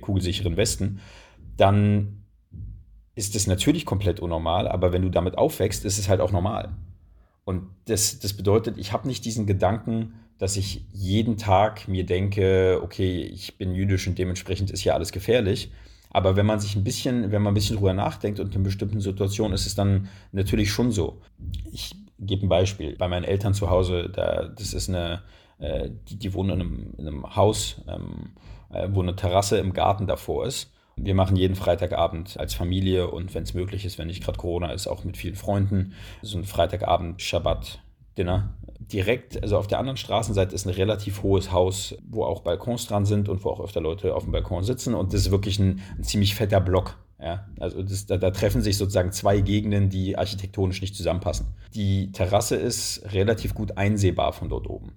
kugelsicheren 0.00 0.56
Westen. 0.56 1.00
Dann 1.58 2.22
ist 3.14 3.36
es 3.36 3.46
natürlich 3.46 3.84
komplett 3.84 4.20
unnormal, 4.20 4.66
aber 4.66 4.92
wenn 4.92 5.02
du 5.02 5.10
damit 5.10 5.36
aufwächst, 5.36 5.84
ist 5.84 5.98
es 5.98 6.08
halt 6.08 6.22
auch 6.22 6.32
normal. 6.32 6.70
Und 7.44 7.64
das, 7.84 8.18
das 8.20 8.32
bedeutet, 8.32 8.78
ich 8.78 8.92
habe 8.92 9.08
nicht 9.08 9.26
diesen 9.26 9.46
Gedanken, 9.46 10.14
dass 10.38 10.56
ich 10.56 10.86
jeden 10.92 11.36
Tag 11.36 11.86
mir 11.86 12.06
denke, 12.06 12.80
okay, 12.82 13.20
ich 13.22 13.58
bin 13.58 13.74
jüdisch 13.74 14.08
und 14.08 14.18
dementsprechend 14.18 14.70
ist 14.70 14.80
hier 14.80 14.94
alles 14.94 15.12
gefährlich, 15.12 15.70
aber 16.12 16.36
wenn 16.36 16.46
man 16.46 16.60
sich 16.60 16.76
ein 16.76 16.84
bisschen, 16.84 17.32
wenn 17.32 17.42
man 17.42 17.52
ein 17.52 17.54
bisschen 17.54 17.76
drüber 17.76 17.94
nachdenkt 17.94 18.38
und 18.38 18.54
in 18.54 18.62
bestimmten 18.62 19.00
Situationen 19.00 19.54
ist 19.54 19.66
es 19.66 19.74
dann 19.74 20.08
natürlich 20.32 20.70
schon 20.70 20.92
so. 20.92 21.22
Ich 21.72 21.94
gebe 22.18 22.46
ein 22.46 22.48
Beispiel. 22.48 22.96
Bei 22.96 23.08
meinen 23.08 23.24
Eltern 23.24 23.54
zu 23.54 23.70
Hause, 23.70 24.10
da, 24.10 24.48
das 24.48 24.74
ist 24.74 24.90
eine, 24.90 25.22
äh, 25.58 25.90
die, 26.08 26.18
die 26.18 26.34
wohnen 26.34 26.50
in 26.50 26.60
einem, 26.60 26.94
in 26.98 27.08
einem 27.08 27.36
Haus, 27.36 27.80
ähm, 27.88 28.32
äh, 28.70 28.88
wo 28.92 29.00
eine 29.00 29.16
Terrasse 29.16 29.58
im 29.58 29.72
Garten 29.72 30.06
davor 30.06 30.46
ist. 30.46 30.70
Wir 30.96 31.14
machen 31.14 31.36
jeden 31.36 31.56
Freitagabend 31.56 32.38
als 32.38 32.52
Familie 32.52 33.10
und 33.10 33.34
wenn 33.34 33.44
es 33.44 33.54
möglich 33.54 33.86
ist, 33.86 33.98
wenn 33.98 34.08
nicht 34.08 34.22
gerade 34.22 34.38
Corona 34.38 34.72
ist, 34.72 34.86
auch 34.86 35.04
mit 35.04 35.16
vielen 35.16 35.36
Freunden, 35.36 35.94
so 36.20 36.36
ein 36.36 36.44
Freitagabend 36.44 37.22
Shabbat 37.22 37.81
Dinner 38.18 38.54
direkt, 38.78 39.42
also 39.42 39.56
auf 39.56 39.66
der 39.66 39.78
anderen 39.78 39.96
Straßenseite 39.96 40.54
ist 40.54 40.66
ein 40.66 40.74
relativ 40.74 41.22
hohes 41.22 41.52
Haus, 41.52 41.96
wo 42.08 42.24
auch 42.24 42.40
Balkons 42.40 42.86
dran 42.86 43.06
sind 43.06 43.28
und 43.28 43.44
wo 43.44 43.50
auch 43.50 43.60
öfter 43.60 43.80
Leute 43.80 44.14
auf 44.14 44.24
dem 44.24 44.32
Balkon 44.32 44.64
sitzen. 44.64 44.94
Und 44.94 45.12
das 45.12 45.22
ist 45.22 45.30
wirklich 45.30 45.58
ein, 45.58 45.80
ein 45.96 46.04
ziemlich 46.04 46.34
fetter 46.34 46.60
Block. 46.60 46.98
Ja, 47.20 47.46
also 47.60 47.82
das, 47.82 48.06
da, 48.06 48.16
da, 48.16 48.32
treffen 48.32 48.62
sich 48.62 48.76
sozusagen 48.76 49.12
zwei 49.12 49.40
Gegenden, 49.40 49.90
die 49.90 50.18
architektonisch 50.18 50.80
nicht 50.80 50.96
zusammenpassen. 50.96 51.46
Die 51.72 52.10
Terrasse 52.10 52.56
ist 52.56 53.12
relativ 53.12 53.54
gut 53.54 53.78
einsehbar 53.78 54.32
von 54.32 54.48
dort 54.48 54.68
oben. 54.68 54.92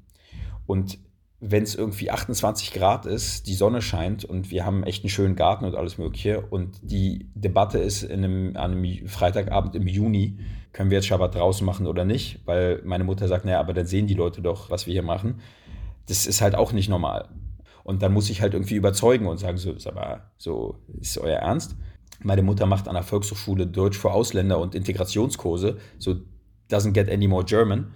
Und 0.66 0.98
wenn 1.40 1.62
es 1.62 1.76
irgendwie 1.76 2.10
28 2.10 2.74
Grad 2.74 3.06
ist, 3.06 3.46
die 3.46 3.54
Sonne 3.54 3.84
scheint 3.84 4.26
und 4.26 4.50
wir 4.50 4.66
haben 4.66 4.84
echt 4.84 5.04
einen 5.04 5.12
schönen 5.12 5.36
Garten 5.36 5.66
und 5.66 5.76
alles 5.76 6.00
Mögliche 6.00 6.42
und 6.42 6.80
die 6.82 7.30
Debatte 7.36 7.78
ist 7.78 8.02
in 8.02 8.24
einem, 8.24 8.58
an 8.58 8.72
einem 8.72 9.08
Freitagabend 9.08 9.76
im 9.76 9.86
Juni, 9.86 10.40
können 10.76 10.90
wir 10.90 10.98
jetzt 10.98 11.08
Schabbat 11.08 11.36
draußen 11.36 11.66
machen 11.66 11.88
oder 11.88 12.04
nicht? 12.04 12.42
Weil 12.44 12.82
meine 12.84 13.06
Mutter 13.06 13.30
sagt, 13.30 13.46
naja, 13.46 13.62
aber 13.62 13.74
dann 13.74 13.86
sehen 13.86 14.08
die 14.08 14.14
Leute 14.14 14.42
doch, 14.42 14.70
was 14.70 14.88
wir 14.88 14.92
hier 14.92 15.04
machen. 15.04 15.40
Das 16.06 16.28
ist 16.28 16.42
halt 16.42 16.54
auch 16.54 16.74
nicht 16.74 16.90
normal. 16.90 17.30
Und 17.86 18.02
dann 18.02 18.12
muss 18.12 18.30
ich 18.30 18.42
halt 18.42 18.54
irgendwie 18.54 18.76
überzeugen 18.76 19.26
und 19.26 19.38
sagen, 19.38 19.58
so, 19.58 19.72
ist 19.72 19.88
aber, 19.88 20.32
so, 20.38 20.80
ist 21.00 21.18
euer 21.18 21.38
Ernst? 21.38 21.78
Meine 22.22 22.42
Mutter 22.42 22.66
macht 22.66 22.90
an 22.90 22.96
der 22.96 23.04
Volkshochschule 23.04 23.68
Deutsch 23.68 23.98
für 23.98 24.12
Ausländer 24.12 24.60
und 24.60 24.76
Integrationskurse, 24.76 25.78
so 25.98 26.16
doesn't 26.70 26.92
get 26.92 27.10
any 27.10 27.30
more 27.30 27.46
German. 27.46 27.94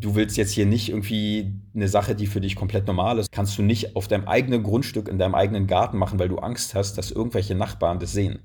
Du 0.00 0.14
willst 0.14 0.38
jetzt 0.38 0.52
hier 0.52 0.64
nicht 0.64 0.88
irgendwie 0.88 1.60
eine 1.74 1.88
Sache, 1.88 2.14
die 2.14 2.26
für 2.26 2.40
dich 2.40 2.56
komplett 2.56 2.86
normal 2.86 3.18
ist, 3.18 3.30
kannst 3.32 3.58
du 3.58 3.62
nicht 3.62 3.96
auf 3.96 4.08
deinem 4.08 4.26
eigenen 4.26 4.62
Grundstück 4.62 5.08
in 5.08 5.18
deinem 5.18 5.34
eigenen 5.34 5.66
Garten 5.66 5.98
machen, 5.98 6.18
weil 6.18 6.30
du 6.30 6.38
Angst 6.38 6.74
hast, 6.74 6.96
dass 6.96 7.10
irgendwelche 7.10 7.54
Nachbarn 7.54 7.98
das 7.98 8.12
sehen. 8.12 8.38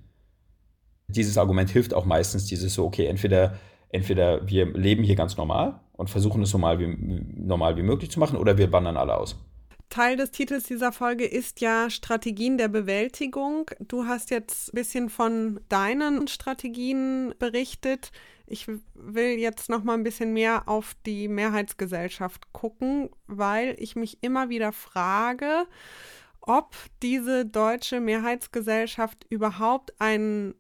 Dieses 1.12 1.38
Argument 1.38 1.70
hilft 1.70 1.94
auch 1.94 2.06
meistens, 2.06 2.46
dieses 2.46 2.74
so, 2.74 2.86
okay, 2.86 3.06
entweder, 3.06 3.58
entweder 3.90 4.48
wir 4.48 4.66
leben 4.66 5.04
hier 5.04 5.16
ganz 5.16 5.38
normal 5.38 5.80
und 5.94 6.10
versuchen 6.10 6.42
es 6.44 6.50
so 6.50 6.58
normal 6.58 6.80
wie, 6.80 6.88
normal 7.36 7.78
wie 7.78 7.84
möglich 7.84 8.12
zu 8.12 8.20
machen 8.20 8.38
oder 8.38 8.58
wir 8.58 8.72
wandern 8.72 8.98
alle 8.98 9.16
aus. 9.16 9.38
Teil 9.92 10.16
des 10.16 10.32
Titels 10.32 10.64
dieser 10.64 10.94
Folge 10.94 11.26
ist 11.26 11.60
ja 11.60 11.90
Strategien 11.90 12.58
der 12.58 12.70
Bewältigung. 12.70 13.70
Du 13.80 14.06
hast 14.06 14.32
jetzt 14.32 14.70
ein 14.70 14.76
bisschen 14.76 15.10
von 15.10 15.60
deinen 15.68 16.30
Strategien 16.30 17.36
berichtet. 17.38 18.12
Ich 18.48 18.68
will 18.96 19.38
jetzt 19.38 19.70
noch 19.70 19.84
mal 19.84 19.94
ein 19.94 20.04
bisschen 20.04 20.32
mehr 20.32 20.70
auf 20.70 20.96
die 21.06 21.28
Mehrheitsgesellschaft 21.28 22.54
gucken, 22.54 23.10
weil 23.28 23.76
ich 23.80 23.98
mich 23.98 24.24
immer 24.24 24.50
wieder 24.50 24.72
frage, 24.72 25.66
ob 26.40 26.74
diese 27.04 27.46
deutsche 27.46 28.00
Mehrheitsgesellschaft 28.00 29.26
überhaupt 29.30 30.00
einen 30.00 30.56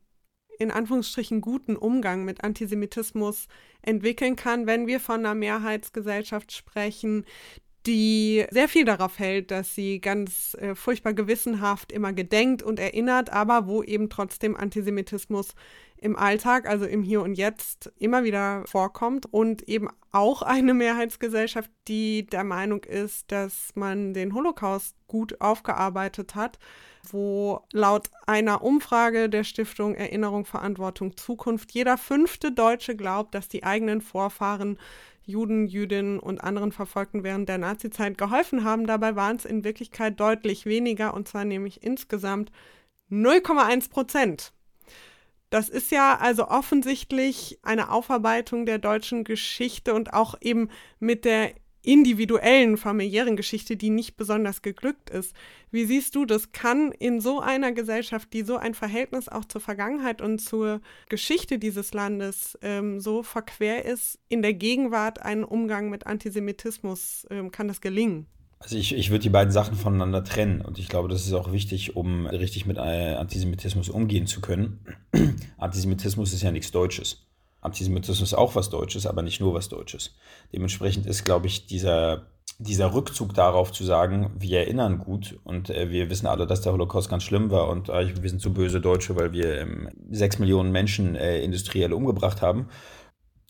in 0.61 0.71
Anführungsstrichen 0.71 1.41
guten 1.41 1.75
Umgang 1.75 2.23
mit 2.23 2.43
Antisemitismus 2.43 3.47
entwickeln 3.81 4.35
kann, 4.35 4.67
wenn 4.67 4.87
wir 4.87 4.99
von 4.99 5.19
einer 5.19 5.35
Mehrheitsgesellschaft 5.35 6.51
sprechen, 6.51 7.25
die 7.87 8.45
sehr 8.51 8.67
viel 8.67 8.85
darauf 8.85 9.17
hält, 9.17 9.49
dass 9.49 9.73
sie 9.73 9.99
ganz 9.99 10.55
äh, 10.59 10.75
furchtbar 10.75 11.13
gewissenhaft 11.13 11.91
immer 11.91 12.13
gedenkt 12.13 12.61
und 12.61 12.79
erinnert, 12.79 13.31
aber 13.31 13.65
wo 13.65 13.81
eben 13.81 14.09
trotzdem 14.09 14.55
Antisemitismus 14.55 15.55
im 16.01 16.17
Alltag, 16.17 16.67
also 16.67 16.85
im 16.85 17.03
Hier 17.03 17.21
und 17.21 17.35
Jetzt, 17.35 17.91
immer 17.95 18.23
wieder 18.23 18.63
vorkommt 18.65 19.31
und 19.31 19.61
eben 19.69 19.87
auch 20.11 20.41
eine 20.41 20.73
Mehrheitsgesellschaft, 20.73 21.69
die 21.87 22.25
der 22.25 22.43
Meinung 22.43 22.83
ist, 22.83 23.31
dass 23.31 23.69
man 23.75 24.13
den 24.13 24.33
Holocaust 24.33 24.95
gut 25.07 25.39
aufgearbeitet 25.39 26.33
hat, 26.33 26.57
wo 27.03 27.61
laut 27.71 28.09
einer 28.25 28.63
Umfrage 28.63 29.29
der 29.29 29.43
Stiftung 29.43 29.93
Erinnerung, 29.93 30.45
Verantwortung, 30.45 31.15
Zukunft 31.15 31.71
jeder 31.71 31.97
fünfte 31.97 32.51
Deutsche 32.51 32.95
glaubt, 32.95 33.35
dass 33.35 33.47
die 33.47 33.63
eigenen 33.63 34.01
Vorfahren 34.01 34.79
Juden, 35.23 35.67
Jüdinnen 35.67 36.19
und 36.19 36.43
anderen 36.43 36.71
Verfolgten 36.71 37.23
während 37.23 37.47
der 37.47 37.59
Nazizeit 37.59 38.17
geholfen 38.17 38.63
haben. 38.63 38.87
Dabei 38.87 39.15
waren 39.15 39.35
es 39.35 39.45
in 39.45 39.63
Wirklichkeit 39.63 40.19
deutlich 40.19 40.65
weniger, 40.65 41.13
und 41.13 41.27
zwar 41.27 41.45
nämlich 41.45 41.83
insgesamt 41.83 42.51
0,1 43.11 43.91
Prozent. 43.91 44.51
Das 45.51 45.67
ist 45.67 45.91
ja 45.91 46.17
also 46.17 46.47
offensichtlich 46.47 47.59
eine 47.61 47.91
Aufarbeitung 47.91 48.65
der 48.65 48.79
deutschen 48.79 49.25
Geschichte 49.25 49.93
und 49.93 50.13
auch 50.13 50.35
eben 50.39 50.69
mit 50.99 51.25
der 51.25 51.51
individuellen 51.83 52.77
familiären 52.77 53.35
Geschichte, 53.35 53.75
die 53.75 53.89
nicht 53.89 54.15
besonders 54.15 54.61
geglückt 54.61 55.09
ist. 55.09 55.35
Wie 55.69 55.83
siehst 55.83 56.15
du 56.15 56.25
das? 56.25 56.53
Kann 56.53 56.93
in 56.93 57.19
so 57.19 57.41
einer 57.41 57.73
Gesellschaft, 57.73 58.31
die 58.31 58.43
so 58.43 58.55
ein 58.55 58.73
Verhältnis 58.73 59.27
auch 59.27 59.43
zur 59.43 59.59
Vergangenheit 59.59 60.21
und 60.21 60.39
zur 60.39 60.79
Geschichte 61.09 61.59
dieses 61.59 61.93
Landes 61.93 62.57
ähm, 62.61 63.01
so 63.01 63.21
verquer 63.21 63.83
ist, 63.83 64.19
in 64.29 64.41
der 64.41 64.53
Gegenwart 64.53 65.21
einen 65.21 65.43
Umgang 65.43 65.89
mit 65.89 66.07
Antisemitismus, 66.07 67.27
ähm, 67.29 67.51
kann 67.51 67.67
das 67.67 67.81
gelingen? 67.81 68.27
Also 68.61 68.77
ich, 68.77 68.95
ich 68.95 69.09
würde 69.09 69.23
die 69.23 69.29
beiden 69.29 69.51
Sachen 69.51 69.75
voneinander 69.75 70.23
trennen 70.23 70.61
und 70.61 70.77
ich 70.77 70.87
glaube, 70.87 71.09
das 71.09 71.25
ist 71.25 71.33
auch 71.33 71.51
wichtig, 71.51 71.95
um 71.95 72.27
richtig 72.27 72.67
mit 72.67 72.77
äh, 72.77 73.15
Antisemitismus 73.15 73.89
umgehen 73.89 74.27
zu 74.27 74.39
können. 74.39 74.85
Antisemitismus 75.57 76.31
ist 76.31 76.43
ja 76.43 76.51
nichts 76.51 76.71
Deutsches. 76.71 77.25
Antisemitismus 77.61 78.29
ist 78.29 78.37
auch 78.37 78.53
was 78.53 78.69
Deutsches, 78.69 79.07
aber 79.07 79.23
nicht 79.23 79.39
nur 79.39 79.55
was 79.55 79.67
Deutsches. 79.67 80.15
Dementsprechend 80.53 81.07
ist, 81.07 81.25
glaube 81.25 81.47
ich, 81.47 81.65
dieser, 81.65 82.27
dieser 82.59 82.93
Rückzug 82.93 83.33
darauf 83.33 83.71
zu 83.71 83.83
sagen, 83.83 84.31
wir 84.37 84.59
erinnern 84.59 84.99
gut 84.99 85.39
und 85.43 85.71
äh, 85.71 85.89
wir 85.89 86.11
wissen 86.11 86.27
alle, 86.27 86.45
dass 86.45 86.61
der 86.61 86.73
Holocaust 86.73 87.09
ganz 87.09 87.23
schlimm 87.23 87.49
war 87.49 87.67
und 87.67 87.89
äh, 87.89 88.21
wir 88.21 88.29
sind 88.29 88.43
zu 88.43 88.53
böse 88.53 88.79
Deutsche, 88.79 89.15
weil 89.15 89.31
wir 89.31 89.59
ähm, 89.59 89.89
sechs 90.11 90.37
Millionen 90.37 90.71
Menschen 90.71 91.15
äh, 91.15 91.41
industriell 91.41 91.93
umgebracht 91.93 92.43
haben. 92.43 92.67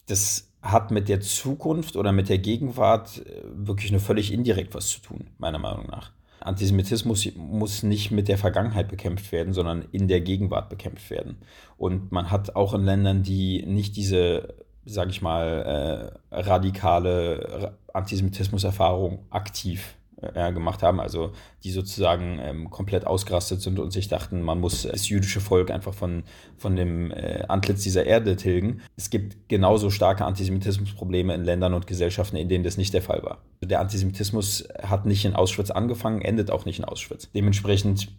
Das 0.07 0.50
hat 0.61 0.91
mit 0.91 1.09
der 1.09 1.21
Zukunft 1.21 1.95
oder 1.95 2.11
mit 2.11 2.29
der 2.29 2.37
Gegenwart 2.37 3.25
äh, 3.25 3.43
wirklich 3.53 3.91
nur 3.91 4.01
völlig 4.01 4.31
indirekt 4.31 4.75
was 4.75 4.89
zu 4.89 5.01
tun, 5.01 5.27
meiner 5.37 5.59
Meinung 5.59 5.87
nach. 5.87 6.11
Antisemitismus 6.39 7.27
muss 7.35 7.83
nicht 7.83 8.11
mit 8.11 8.27
der 8.27 8.37
Vergangenheit 8.37 8.87
bekämpft 8.87 9.31
werden, 9.31 9.53
sondern 9.53 9.85
in 9.91 10.07
der 10.07 10.21
Gegenwart 10.21 10.69
bekämpft 10.69 11.09
werden. 11.11 11.37
Und 11.77 12.11
man 12.11 12.31
hat 12.31 12.55
auch 12.55 12.73
in 12.73 12.83
Ländern, 12.83 13.21
die 13.21 13.63
nicht 13.65 13.95
diese, 13.95 14.55
sage 14.85 15.11
ich 15.11 15.21
mal, 15.21 16.11
äh, 16.31 16.35
radikale 16.35 17.75
Antisemitismus-Erfahrung 17.93 19.19
aktiv 19.29 19.95
äh, 20.21 20.53
gemacht 20.53 20.83
haben, 20.83 20.99
also 20.99 21.31
die 21.63 21.71
sozusagen 21.71 22.39
ähm, 22.41 22.69
komplett 22.69 23.05
ausgerastet 23.07 23.61
sind 23.61 23.79
und 23.79 23.91
sich 23.91 24.07
dachten, 24.07 24.41
man 24.41 24.59
muss 24.59 24.83
das 24.83 25.09
jüdische 25.09 25.41
Volk 25.41 25.71
einfach 25.71 25.93
von, 25.93 26.23
von 26.57 26.75
dem 26.75 27.11
äh, 27.11 27.43
Antlitz 27.47 27.83
dieser 27.83 28.05
Erde 28.05 28.35
tilgen. 28.35 28.81
Es 28.95 29.09
gibt 29.09 29.49
genauso 29.49 29.89
starke 29.89 30.25
Antisemitismusprobleme 30.25 31.33
in 31.33 31.43
Ländern 31.43 31.73
und 31.73 31.87
Gesellschaften, 31.87 32.35
in 32.35 32.49
denen 32.49 32.63
das 32.63 32.77
nicht 32.77 32.93
der 32.93 33.01
Fall 33.01 33.23
war. 33.23 33.39
Der 33.61 33.79
Antisemitismus 33.79 34.67
hat 34.81 35.05
nicht 35.05 35.25
in 35.25 35.35
Auschwitz 35.35 35.71
angefangen, 35.71 36.21
endet 36.21 36.51
auch 36.51 36.65
nicht 36.65 36.79
in 36.79 36.85
Auschwitz. 36.85 37.29
Dementsprechend 37.33 38.09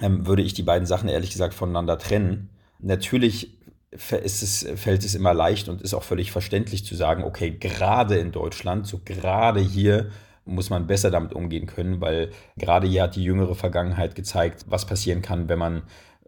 ähm, 0.00 0.26
würde 0.26 0.42
ich 0.42 0.54
die 0.54 0.62
beiden 0.62 0.86
Sachen 0.86 1.08
ehrlich 1.08 1.30
gesagt 1.30 1.54
voneinander 1.54 1.98
trennen. 1.98 2.50
Natürlich 2.78 3.58
es, 3.92 4.66
fällt 4.76 5.04
es 5.04 5.14
immer 5.14 5.34
leicht 5.34 5.68
und 5.68 5.82
ist 5.82 5.94
auch 5.94 6.02
völlig 6.02 6.32
verständlich 6.32 6.84
zu 6.84 6.94
sagen, 6.94 7.24
okay, 7.24 7.50
gerade 7.50 8.16
in 8.16 8.32
Deutschland, 8.32 8.86
so 8.86 9.00
gerade 9.04 9.60
hier 9.60 10.10
muss 10.44 10.70
man 10.70 10.86
besser 10.86 11.10
damit 11.10 11.32
umgehen 11.32 11.66
können, 11.66 12.00
weil 12.00 12.30
gerade 12.56 12.86
hier 12.86 13.02
hat 13.04 13.16
die 13.16 13.24
jüngere 13.24 13.54
Vergangenheit 13.54 14.14
gezeigt, 14.14 14.64
was 14.68 14.86
passieren 14.86 15.22
kann, 15.22 15.48
wenn 15.48 15.58
man, 15.58 15.82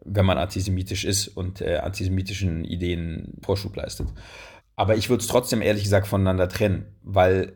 wenn 0.04 0.26
man 0.26 0.38
antisemitisch 0.38 1.04
ist 1.04 1.28
und 1.28 1.60
äh, 1.60 1.78
antisemitischen 1.78 2.64
Ideen 2.64 3.38
Vorschub 3.42 3.74
leistet. 3.76 4.08
Aber 4.76 4.96
ich 4.96 5.08
würde 5.08 5.22
es 5.22 5.28
trotzdem 5.28 5.62
ehrlich 5.62 5.84
gesagt 5.84 6.06
voneinander 6.06 6.48
trennen, 6.48 6.86
weil 7.02 7.54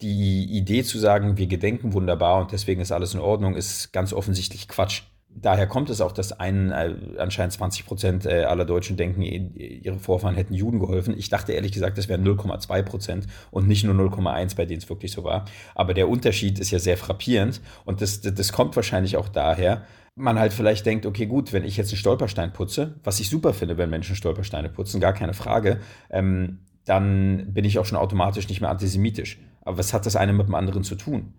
die 0.00 0.44
Idee 0.44 0.84
zu 0.84 0.98
sagen, 0.98 1.36
wir 1.38 1.48
gedenken 1.48 1.92
wunderbar 1.92 2.40
und 2.40 2.52
deswegen 2.52 2.80
ist 2.80 2.92
alles 2.92 3.14
in 3.14 3.20
Ordnung, 3.20 3.56
ist 3.56 3.92
ganz 3.92 4.12
offensichtlich 4.12 4.68
Quatsch 4.68 5.02
daher 5.28 5.66
kommt 5.66 5.90
es 5.90 6.00
auch, 6.00 6.12
dass 6.12 6.32
ein, 6.32 6.70
äh, 6.70 6.94
anscheinend 7.18 7.52
20 7.52 7.86
Prozent 7.86 8.26
äh, 8.26 8.44
aller 8.44 8.64
Deutschen 8.64 8.96
denken, 8.96 9.22
ihre 9.22 9.98
Vorfahren 9.98 10.34
hätten 10.34 10.54
Juden 10.54 10.78
geholfen. 10.80 11.14
Ich 11.16 11.28
dachte 11.28 11.52
ehrlich 11.52 11.72
gesagt, 11.72 11.98
das 11.98 12.08
wären 12.08 12.26
0,2 12.26 12.82
Prozent 12.82 13.26
und 13.50 13.68
nicht 13.68 13.84
nur 13.84 13.94
0,1, 13.94 14.56
bei 14.56 14.66
denen 14.66 14.80
es 14.80 14.88
wirklich 14.88 15.12
so 15.12 15.24
war. 15.24 15.44
Aber 15.74 15.94
der 15.94 16.08
Unterschied 16.08 16.58
ist 16.58 16.70
ja 16.70 16.78
sehr 16.78 16.96
frappierend 16.96 17.60
und 17.84 18.00
das, 18.00 18.20
das 18.20 18.52
kommt 18.52 18.74
wahrscheinlich 18.76 19.16
auch 19.16 19.28
daher, 19.28 19.84
man 20.18 20.38
halt 20.38 20.52
vielleicht 20.52 20.84
denkt, 20.84 21.06
okay, 21.06 21.26
gut, 21.26 21.52
wenn 21.52 21.64
ich 21.64 21.76
jetzt 21.76 21.90
einen 21.90 21.98
Stolperstein 21.98 22.52
putze, 22.52 22.96
was 23.04 23.20
ich 23.20 23.30
super 23.30 23.54
finde, 23.54 23.78
wenn 23.78 23.88
Menschen 23.88 24.16
Stolpersteine 24.16 24.68
putzen, 24.68 25.00
gar 25.00 25.12
keine 25.12 25.34
Frage, 25.34 25.78
ähm, 26.10 26.58
dann 26.84 27.52
bin 27.52 27.64
ich 27.64 27.78
auch 27.78 27.84
schon 27.84 27.98
automatisch 27.98 28.48
nicht 28.48 28.60
mehr 28.60 28.70
antisemitisch. 28.70 29.38
Aber 29.62 29.78
was 29.78 29.92
hat 29.92 30.06
das 30.06 30.16
eine 30.16 30.32
mit 30.32 30.48
dem 30.48 30.54
anderen 30.54 30.82
zu 30.82 30.96
tun? 30.96 31.34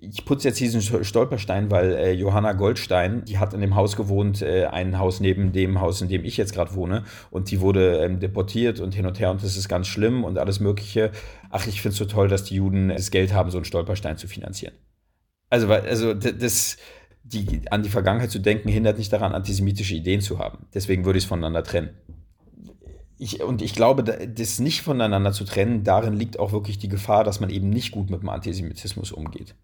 Ich 0.00 0.24
putze 0.24 0.48
jetzt 0.48 0.60
diesen 0.60 0.82
Stolperstein, 0.82 1.70
weil 1.70 1.92
äh, 1.92 2.12
Johanna 2.12 2.52
Goldstein, 2.52 3.24
die 3.24 3.38
hat 3.38 3.54
in 3.54 3.60
dem 3.60 3.74
Haus 3.74 3.96
gewohnt, 3.96 4.42
äh, 4.42 4.66
ein 4.66 4.98
Haus 4.98 5.20
neben 5.20 5.52
dem 5.52 5.80
Haus, 5.80 6.00
in 6.00 6.08
dem 6.08 6.24
ich 6.24 6.36
jetzt 6.36 6.54
gerade 6.54 6.74
wohne. 6.74 7.04
Und 7.30 7.50
die 7.50 7.60
wurde 7.60 7.98
ähm, 7.98 8.20
deportiert 8.20 8.80
und 8.80 8.94
hin 8.94 9.06
und 9.06 9.20
her 9.20 9.30
und 9.30 9.42
das 9.42 9.56
ist 9.56 9.68
ganz 9.68 9.86
schlimm 9.86 10.24
und 10.24 10.38
alles 10.38 10.60
Mögliche. 10.60 11.10
Ach, 11.50 11.66
ich 11.66 11.82
finde 11.82 11.92
es 11.92 11.98
so 11.98 12.04
toll, 12.06 12.28
dass 12.28 12.44
die 12.44 12.56
Juden 12.56 12.88
das 12.88 13.10
Geld 13.10 13.32
haben, 13.32 13.50
so 13.50 13.58
einen 13.58 13.64
Stolperstein 13.64 14.16
zu 14.16 14.26
finanzieren. 14.26 14.74
Also, 15.50 15.68
also 15.68 16.14
das, 16.14 16.76
die, 17.22 17.62
an 17.70 17.82
die 17.82 17.90
Vergangenheit 17.90 18.30
zu 18.30 18.40
denken, 18.40 18.68
hindert 18.68 18.98
nicht 18.98 19.12
daran, 19.12 19.32
antisemitische 19.32 19.94
Ideen 19.94 20.20
zu 20.20 20.38
haben. 20.38 20.66
Deswegen 20.74 21.04
würde 21.04 21.18
ich 21.18 21.24
es 21.24 21.28
voneinander 21.28 21.62
trennen. 21.62 21.90
Ich, 23.16 23.42
und 23.42 23.62
ich 23.62 23.74
glaube, 23.74 24.02
das 24.02 24.58
nicht 24.58 24.82
voneinander 24.82 25.32
zu 25.32 25.44
trennen, 25.44 25.84
darin 25.84 26.14
liegt 26.14 26.38
auch 26.40 26.50
wirklich 26.50 26.78
die 26.78 26.88
Gefahr, 26.88 27.22
dass 27.22 27.38
man 27.38 27.50
eben 27.50 27.70
nicht 27.70 27.92
gut 27.92 28.10
mit 28.10 28.22
dem 28.22 28.28
Antisemitismus 28.28 29.12
umgeht 29.12 29.54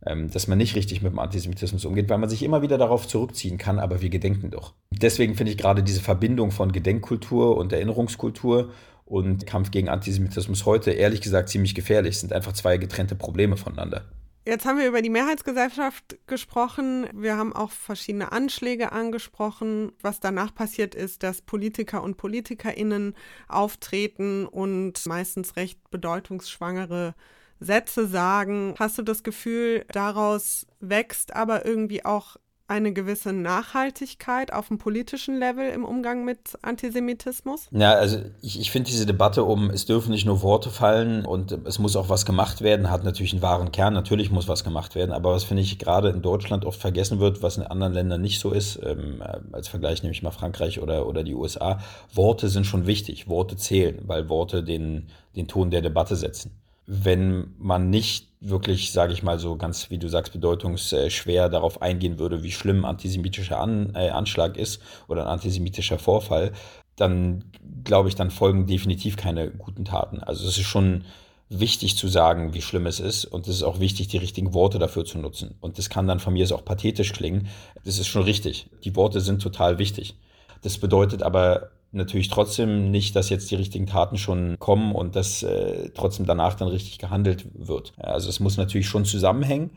dass 0.00 0.46
man 0.46 0.58
nicht 0.58 0.76
richtig 0.76 1.02
mit 1.02 1.12
dem 1.12 1.18
Antisemitismus 1.18 1.84
umgeht, 1.84 2.08
weil 2.08 2.18
man 2.18 2.28
sich 2.28 2.42
immer 2.42 2.62
wieder 2.62 2.78
darauf 2.78 3.08
zurückziehen 3.08 3.58
kann, 3.58 3.78
aber 3.78 4.02
wir 4.02 4.10
gedenken 4.10 4.50
doch. 4.50 4.74
Deswegen 4.90 5.34
finde 5.34 5.52
ich 5.52 5.58
gerade 5.58 5.82
diese 5.82 6.00
Verbindung 6.00 6.50
von 6.50 6.70
Gedenkkultur 6.70 7.56
und 7.56 7.72
Erinnerungskultur 7.72 8.70
und 9.04 9.46
Kampf 9.46 9.70
gegen 9.70 9.88
Antisemitismus 9.88 10.66
heute 10.66 10.90
ehrlich 10.90 11.20
gesagt 11.20 11.48
ziemlich 11.48 11.74
gefährlich, 11.74 12.16
es 12.16 12.20
sind 12.20 12.32
einfach 12.32 12.52
zwei 12.52 12.76
getrennte 12.76 13.14
Probleme 13.14 13.56
voneinander. 13.56 14.04
Jetzt 14.48 14.64
haben 14.64 14.78
wir 14.78 14.86
über 14.86 15.02
die 15.02 15.10
Mehrheitsgesellschaft 15.10 16.18
gesprochen. 16.28 17.08
Wir 17.12 17.36
haben 17.36 17.52
auch 17.52 17.72
verschiedene 17.72 18.30
Anschläge 18.30 18.92
angesprochen. 18.92 19.90
Was 20.02 20.20
danach 20.20 20.54
passiert 20.54 20.94
ist, 20.94 21.24
dass 21.24 21.42
Politiker 21.42 22.00
und 22.00 22.16
Politikerinnen 22.16 23.14
auftreten 23.48 24.46
und 24.46 25.04
meistens 25.04 25.56
recht 25.56 25.90
bedeutungsschwangere 25.90 27.16
Sätze 27.60 28.06
sagen. 28.06 28.74
Hast 28.78 28.98
du 28.98 29.02
das 29.02 29.22
Gefühl, 29.22 29.84
daraus 29.92 30.66
wächst 30.80 31.34
aber 31.34 31.64
irgendwie 31.64 32.04
auch 32.04 32.36
eine 32.68 32.92
gewisse 32.92 33.32
Nachhaltigkeit 33.32 34.52
auf 34.52 34.68
dem 34.68 34.78
politischen 34.78 35.38
Level 35.38 35.68
im 35.68 35.84
Umgang 35.84 36.24
mit 36.24 36.58
Antisemitismus? 36.62 37.68
Ja, 37.70 37.92
also 37.92 38.18
ich, 38.42 38.60
ich 38.60 38.70
finde 38.70 38.90
diese 38.90 39.06
Debatte 39.06 39.44
um, 39.44 39.70
es 39.70 39.86
dürfen 39.86 40.10
nicht 40.10 40.26
nur 40.26 40.42
Worte 40.42 40.70
fallen 40.70 41.24
und 41.24 41.52
es 41.64 41.78
muss 41.78 41.94
auch 41.94 42.08
was 42.08 42.26
gemacht 42.26 42.62
werden, 42.62 42.90
hat 42.90 43.04
natürlich 43.04 43.32
einen 43.32 43.42
wahren 43.42 43.70
Kern. 43.70 43.94
Natürlich 43.94 44.30
muss 44.30 44.48
was 44.48 44.64
gemacht 44.64 44.94
werden, 44.94 45.12
aber 45.12 45.32
was 45.32 45.44
finde 45.44 45.62
ich 45.62 45.78
gerade 45.78 46.08
in 46.08 46.22
Deutschland 46.22 46.64
oft 46.64 46.80
vergessen 46.80 47.20
wird, 47.20 47.42
was 47.42 47.56
in 47.56 47.62
anderen 47.62 47.92
Ländern 47.92 48.20
nicht 48.20 48.40
so 48.40 48.50
ist, 48.50 48.80
ähm, 48.82 49.22
als 49.52 49.68
Vergleich 49.68 50.02
nehme 50.02 50.12
ich 50.12 50.22
mal 50.22 50.32
Frankreich 50.32 50.80
oder, 50.80 51.06
oder 51.06 51.22
die 51.22 51.34
USA, 51.34 51.78
Worte 52.12 52.48
sind 52.48 52.66
schon 52.66 52.86
wichtig, 52.86 53.28
Worte 53.28 53.56
zählen, 53.56 54.00
weil 54.06 54.28
Worte 54.28 54.64
den, 54.64 55.06
den 55.36 55.46
Ton 55.46 55.70
der 55.70 55.82
Debatte 55.82 56.16
setzen 56.16 56.50
wenn 56.86 57.54
man 57.58 57.90
nicht 57.90 58.28
wirklich, 58.40 58.92
sage 58.92 59.12
ich 59.12 59.22
mal 59.22 59.38
so 59.38 59.56
ganz, 59.56 59.90
wie 59.90 59.98
du 59.98 60.08
sagst, 60.08 60.32
bedeutungsschwer 60.32 61.48
darauf 61.48 61.82
eingehen 61.82 62.18
würde, 62.18 62.42
wie 62.42 62.52
schlimm 62.52 62.84
antisemitischer 62.84 63.58
An 63.58 63.92
äh, 63.94 64.10
Anschlag 64.10 64.56
ist 64.56 64.80
oder 65.08 65.22
ein 65.22 65.28
antisemitischer 65.28 65.98
Vorfall, 65.98 66.52
dann 66.94 67.44
glaube 67.84 68.08
ich, 68.08 68.14
dann 68.14 68.30
folgen 68.30 68.66
definitiv 68.66 69.16
keine 69.16 69.50
guten 69.50 69.84
Taten. 69.84 70.20
Also 70.20 70.46
es 70.46 70.58
ist 70.58 70.64
schon 70.66 71.04
wichtig 71.48 71.96
zu 71.96 72.08
sagen, 72.08 72.54
wie 72.54 72.62
schlimm 72.62 72.86
es 72.86 73.00
ist 73.00 73.24
und 73.24 73.46
es 73.48 73.56
ist 73.56 73.62
auch 73.62 73.80
wichtig, 73.80 74.08
die 74.08 74.18
richtigen 74.18 74.54
Worte 74.54 74.78
dafür 74.78 75.04
zu 75.04 75.18
nutzen. 75.18 75.56
Und 75.60 75.78
das 75.78 75.90
kann 75.90 76.06
dann 76.06 76.20
von 76.20 76.32
mir 76.32 76.50
auch 76.54 76.64
pathetisch 76.64 77.12
klingen. 77.12 77.48
Das 77.84 77.98
ist 77.98 78.08
schon 78.08 78.22
richtig. 78.22 78.68
Die 78.84 78.96
Worte 78.96 79.20
sind 79.20 79.42
total 79.42 79.78
wichtig. 79.78 80.16
Das 80.62 80.78
bedeutet 80.78 81.22
aber 81.22 81.70
natürlich 81.96 82.28
trotzdem 82.28 82.90
nicht, 82.90 83.16
dass 83.16 83.30
jetzt 83.30 83.50
die 83.50 83.56
richtigen 83.56 83.86
Taten 83.86 84.18
schon 84.18 84.58
kommen 84.58 84.94
und 84.94 85.16
dass 85.16 85.42
äh, 85.42 85.90
trotzdem 85.94 86.26
danach 86.26 86.54
dann 86.54 86.68
richtig 86.68 86.98
gehandelt 86.98 87.46
wird. 87.54 87.92
Also 87.96 88.28
es 88.28 88.40
muss 88.40 88.56
natürlich 88.56 88.86
schon 88.86 89.04
zusammenhängen. 89.04 89.70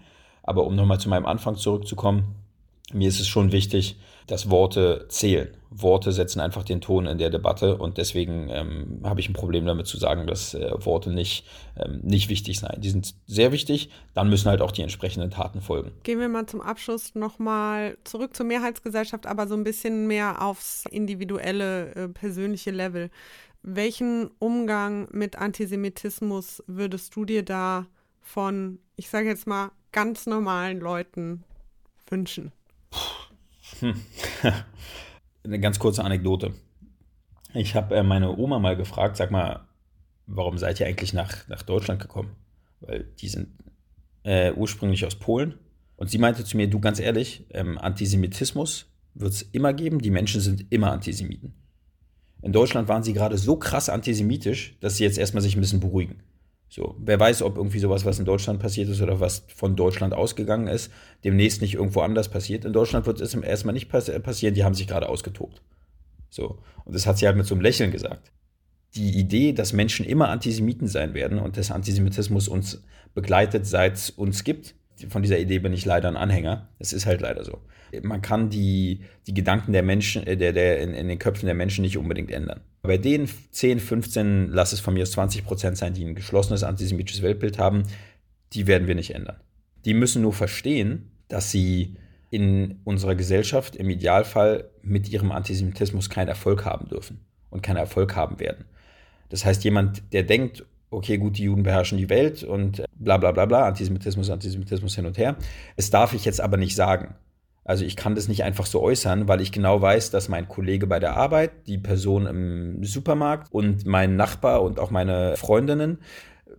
Aber 0.43 0.65
um 0.65 0.75
nochmal 0.75 0.99
zu 0.99 1.09
meinem 1.09 1.25
Anfang 1.25 1.55
zurückzukommen, 1.55 2.35
mir 2.93 3.07
ist 3.07 3.19
es 3.19 3.27
schon 3.27 3.51
wichtig, 3.51 3.97
dass 4.29 4.49
Worte 4.49 5.05
zählen. 5.09 5.49
Worte 5.71 6.11
setzen 6.11 6.39
einfach 6.39 6.63
den 6.63 6.81
Ton 6.81 7.05
in 7.05 7.17
der 7.17 7.29
Debatte 7.29 7.77
und 7.77 7.97
deswegen 7.97 8.49
ähm, 8.49 9.01
habe 9.03 9.19
ich 9.19 9.29
ein 9.29 9.33
Problem 9.33 9.65
damit 9.65 9.87
zu 9.87 9.97
sagen, 9.97 10.25
dass 10.25 10.53
äh, 10.53 10.71
Worte 10.83 11.11
nicht, 11.11 11.45
ähm, 11.77 11.99
nicht 12.03 12.29
wichtig 12.29 12.59
seien. 12.59 12.81
Die 12.81 12.89
sind 12.89 13.15
sehr 13.27 13.51
wichtig, 13.51 13.89
dann 14.13 14.29
müssen 14.29 14.49
halt 14.49 14.61
auch 14.61 14.71
die 14.71 14.81
entsprechenden 14.81 15.29
Taten 15.29 15.61
folgen. 15.61 15.91
Gehen 16.03 16.19
wir 16.19 16.29
mal 16.29 16.47
zum 16.47 16.61
Abschluss 16.61 17.13
nochmal 17.15 17.97
zurück 18.03 18.35
zur 18.35 18.45
Mehrheitsgesellschaft, 18.45 19.27
aber 19.27 19.47
so 19.47 19.55
ein 19.55 19.63
bisschen 19.63 20.07
mehr 20.07 20.41
aufs 20.41 20.85
individuelle, 20.89 21.93
äh, 21.95 22.07
persönliche 22.07 22.71
Level. 22.71 23.09
Welchen 23.61 24.31
Umgang 24.39 25.07
mit 25.11 25.37
Antisemitismus 25.37 26.63
würdest 26.67 27.15
du 27.15 27.25
dir 27.25 27.43
da 27.43 27.87
von, 28.21 28.79
ich 28.95 29.09
sage 29.09 29.27
jetzt 29.27 29.47
mal, 29.47 29.71
ganz 29.91 30.25
normalen 30.25 30.79
Leuten 30.79 31.43
wünschen? 32.09 32.51
Hm. 33.79 33.95
Eine 35.43 35.59
ganz 35.59 35.79
kurze 35.79 36.03
Anekdote. 36.03 36.53
Ich 37.53 37.75
habe 37.75 37.95
äh, 37.95 38.03
meine 38.03 38.37
Oma 38.37 38.59
mal 38.59 38.75
gefragt, 38.75 39.17
sag 39.17 39.31
mal, 39.31 39.67
warum 40.27 40.57
seid 40.57 40.79
ihr 40.79 40.87
eigentlich 40.87 41.13
nach, 41.13 41.47
nach 41.47 41.63
Deutschland 41.63 42.01
gekommen? 42.01 42.35
Weil 42.81 43.05
die 43.19 43.29
sind 43.29 43.49
äh, 44.23 44.53
ursprünglich 44.53 45.05
aus 45.05 45.15
Polen. 45.15 45.55
Und 45.95 46.09
sie 46.09 46.17
meinte 46.17 46.45
zu 46.45 46.55
mir, 46.55 46.69
du 46.69 46.79
ganz 46.79 46.99
ehrlich, 46.99 47.45
ähm, 47.51 47.77
Antisemitismus 47.77 48.85
wird 49.15 49.33
es 49.33 49.41
immer 49.41 49.73
geben, 49.73 49.99
die 49.99 50.11
Menschen 50.11 50.39
sind 50.39 50.71
immer 50.71 50.91
Antisemiten. 50.91 51.53
In 52.41 52.53
Deutschland 52.53 52.87
waren 52.87 53.03
sie 53.03 53.13
gerade 53.13 53.37
so 53.37 53.57
krass 53.57 53.89
antisemitisch, 53.89 54.77
dass 54.79 54.95
sie 54.95 55.03
jetzt 55.03 55.17
erstmal 55.17 55.41
sich 55.41 55.57
ein 55.57 55.61
bisschen 55.61 55.81
beruhigen. 55.81 56.23
So, 56.71 56.95
wer 56.99 57.19
weiß, 57.19 57.41
ob 57.41 57.57
irgendwie 57.57 57.79
sowas, 57.79 58.05
was 58.05 58.19
in 58.19 58.25
Deutschland 58.25 58.59
passiert 58.59 58.89
ist 58.89 59.01
oder 59.01 59.19
was 59.19 59.43
von 59.55 59.75
Deutschland 59.75 60.13
ausgegangen 60.13 60.67
ist, 60.67 60.91
demnächst 61.23 61.61
nicht 61.61 61.73
irgendwo 61.73 62.01
anders 62.01 62.29
passiert. 62.29 62.63
In 62.63 62.73
Deutschland 62.73 63.07
wird 63.07 63.19
es 63.21 63.33
erstmal 63.33 63.73
nicht 63.73 63.89
passieren, 63.89 64.53
die 64.53 64.63
haben 64.63 64.75
sich 64.75 64.87
gerade 64.87 65.09
ausgetobt. 65.09 65.63
So, 66.29 66.59
und 66.85 66.93
das 66.93 67.07
hat 67.07 67.17
sie 67.17 67.25
halt 67.25 67.37
mit 67.37 67.47
so 67.47 67.55
einem 67.55 67.63
Lächeln 67.63 67.91
gesagt. 67.91 68.31
Die 68.95 69.17
Idee, 69.17 69.53
dass 69.53 69.73
Menschen 69.73 70.05
immer 70.05 70.29
Antisemiten 70.29 70.87
sein 70.87 71.15
werden 71.15 71.39
und 71.39 71.57
dass 71.57 71.71
Antisemitismus 71.71 72.47
uns 72.47 72.83
begleitet, 73.15 73.65
seit 73.65 73.95
es 73.95 74.11
uns 74.11 74.43
gibt, 74.43 74.75
von 75.07 75.21
dieser 75.21 75.39
Idee 75.39 75.59
bin 75.59 75.73
ich 75.73 75.85
leider 75.85 76.07
ein 76.07 76.17
Anhänger. 76.17 76.69
Es 76.79 76.93
ist 76.93 77.05
halt 77.05 77.21
leider 77.21 77.43
so. 77.43 77.59
Man 78.03 78.21
kann 78.21 78.49
die, 78.49 79.01
die 79.27 79.33
Gedanken 79.33 79.71
der 79.73 79.83
Menschen, 79.83 80.25
äh, 80.27 80.37
der, 80.37 80.53
der 80.53 80.81
in, 80.81 80.93
in 80.93 81.07
den 81.07 81.19
Köpfen 81.19 81.45
der 81.45 81.55
Menschen 81.55 81.81
nicht 81.81 81.97
unbedingt 81.97 82.31
ändern. 82.31 82.61
Bei 82.81 82.97
den 82.97 83.27
10, 83.51 83.79
15, 83.79 84.49
lass 84.49 84.73
es 84.73 84.79
von 84.79 84.93
mir 84.93 85.03
aus 85.03 85.11
20 85.11 85.43
Prozent 85.43 85.77
sein, 85.77 85.93
die 85.93 86.05
ein 86.05 86.15
geschlossenes 86.15 86.63
antisemitisches 86.63 87.21
Weltbild 87.21 87.57
haben, 87.57 87.83
die 88.53 88.67
werden 88.67 88.87
wir 88.87 88.95
nicht 88.95 89.15
ändern. 89.15 89.37
Die 89.85 89.93
müssen 89.93 90.21
nur 90.21 90.33
verstehen, 90.33 91.11
dass 91.27 91.51
sie 91.51 91.95
in 92.31 92.79
unserer 92.83 93.15
Gesellschaft 93.15 93.75
im 93.75 93.89
Idealfall 93.89 94.69
mit 94.81 95.09
ihrem 95.09 95.31
Antisemitismus 95.31 96.09
keinen 96.09 96.27
Erfolg 96.27 96.65
haben 96.65 96.87
dürfen 96.87 97.19
und 97.49 97.63
keinen 97.63 97.77
Erfolg 97.77 98.15
haben 98.15 98.39
werden. 98.39 98.65
Das 99.29 99.45
heißt, 99.45 99.63
jemand, 99.63 100.13
der 100.13 100.23
denkt, 100.23 100.65
okay, 100.91 101.17
gut, 101.17 101.37
die 101.37 101.43
Juden 101.43 101.63
beherrschen 101.63 101.97
die 101.97 102.09
Welt 102.09 102.43
und 102.43 102.83
bla 102.95 103.17
bla 103.17 103.31
bla 103.31 103.45
bla, 103.45 103.67
Antisemitismus, 103.67 104.29
Antisemitismus 104.29 104.95
hin 104.95 105.05
und 105.05 105.17
her. 105.17 105.35
Es 105.75 105.89
darf 105.89 106.13
ich 106.13 106.25
jetzt 106.25 106.41
aber 106.41 106.57
nicht 106.57 106.75
sagen. 106.75 107.15
Also 107.63 107.85
ich 107.85 107.95
kann 107.95 108.15
das 108.15 108.27
nicht 108.27 108.43
einfach 108.43 108.65
so 108.65 108.81
äußern, 108.81 109.27
weil 109.27 109.41
ich 109.41 109.51
genau 109.51 109.79
weiß, 109.81 110.09
dass 110.09 110.27
mein 110.27 110.47
Kollege 110.47 110.87
bei 110.87 110.99
der 110.99 111.15
Arbeit, 111.15 111.51
die 111.67 111.77
Person 111.77 112.25
im 112.25 112.83
Supermarkt 112.83 113.51
und 113.51 113.85
mein 113.85 114.15
Nachbar 114.15 114.63
und 114.63 114.79
auch 114.79 114.89
meine 114.89 115.35
Freundinnen 115.37 115.99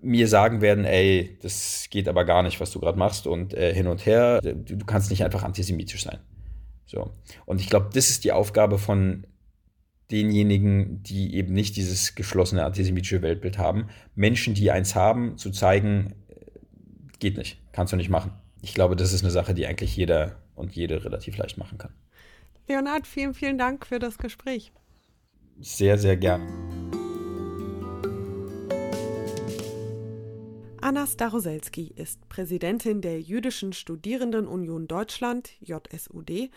mir 0.02 0.28
sagen 0.28 0.60
werden, 0.60 0.84
ey, 0.84 1.36
das 1.42 1.88
geht 1.90 2.08
aber 2.08 2.24
gar 2.24 2.42
nicht, 2.42 2.60
was 2.60 2.70
du 2.70 2.78
gerade 2.78 2.98
machst 2.98 3.26
und 3.26 3.54
äh, 3.54 3.74
hin 3.74 3.86
und 3.86 4.06
her, 4.06 4.40
du, 4.40 4.54
du 4.54 4.86
kannst 4.86 5.10
nicht 5.10 5.24
einfach 5.24 5.42
antisemitisch 5.42 6.04
sein. 6.04 6.18
So. 6.86 7.10
Und 7.44 7.60
ich 7.60 7.68
glaube, 7.68 7.90
das 7.92 8.10
ist 8.10 8.24
die 8.24 8.32
Aufgabe 8.32 8.78
von 8.78 9.26
denjenigen, 10.10 11.02
die 11.02 11.34
eben 11.34 11.52
nicht 11.52 11.76
dieses 11.76 12.14
geschlossene 12.14 12.64
antisemitische 12.64 13.22
Weltbild 13.22 13.58
haben, 13.58 13.88
Menschen, 14.14 14.54
die 14.54 14.70
eins 14.70 14.94
haben, 14.94 15.36
zu 15.38 15.50
zeigen, 15.50 16.14
äh, 16.28 16.34
geht 17.18 17.36
nicht, 17.36 17.60
kannst 17.72 17.92
du 17.92 17.96
nicht 17.96 18.10
machen. 18.10 18.32
Ich 18.62 18.74
glaube, 18.74 18.96
das 18.96 19.12
ist 19.12 19.22
eine 19.22 19.30
Sache, 19.30 19.54
die 19.54 19.66
eigentlich 19.66 19.96
jeder 19.96 20.36
und 20.54 20.74
jede 20.74 21.04
relativ 21.04 21.36
leicht 21.36 21.58
machen 21.58 21.78
kann. 21.78 21.92
Leonard, 22.68 23.06
vielen, 23.06 23.34
vielen 23.34 23.58
Dank 23.58 23.86
für 23.86 23.98
das 23.98 24.18
Gespräch. 24.18 24.72
Sehr, 25.58 25.98
sehr 25.98 26.16
gern. 26.16 26.42
Anna 30.82 31.06
Staroselski 31.06 31.92
ist 31.94 32.26
Präsidentin 32.30 33.02
der 33.02 33.20
Jüdischen 33.20 33.74
Studierendenunion 33.74 34.88
Deutschland, 34.88 35.50
JSUD. 35.60 36.50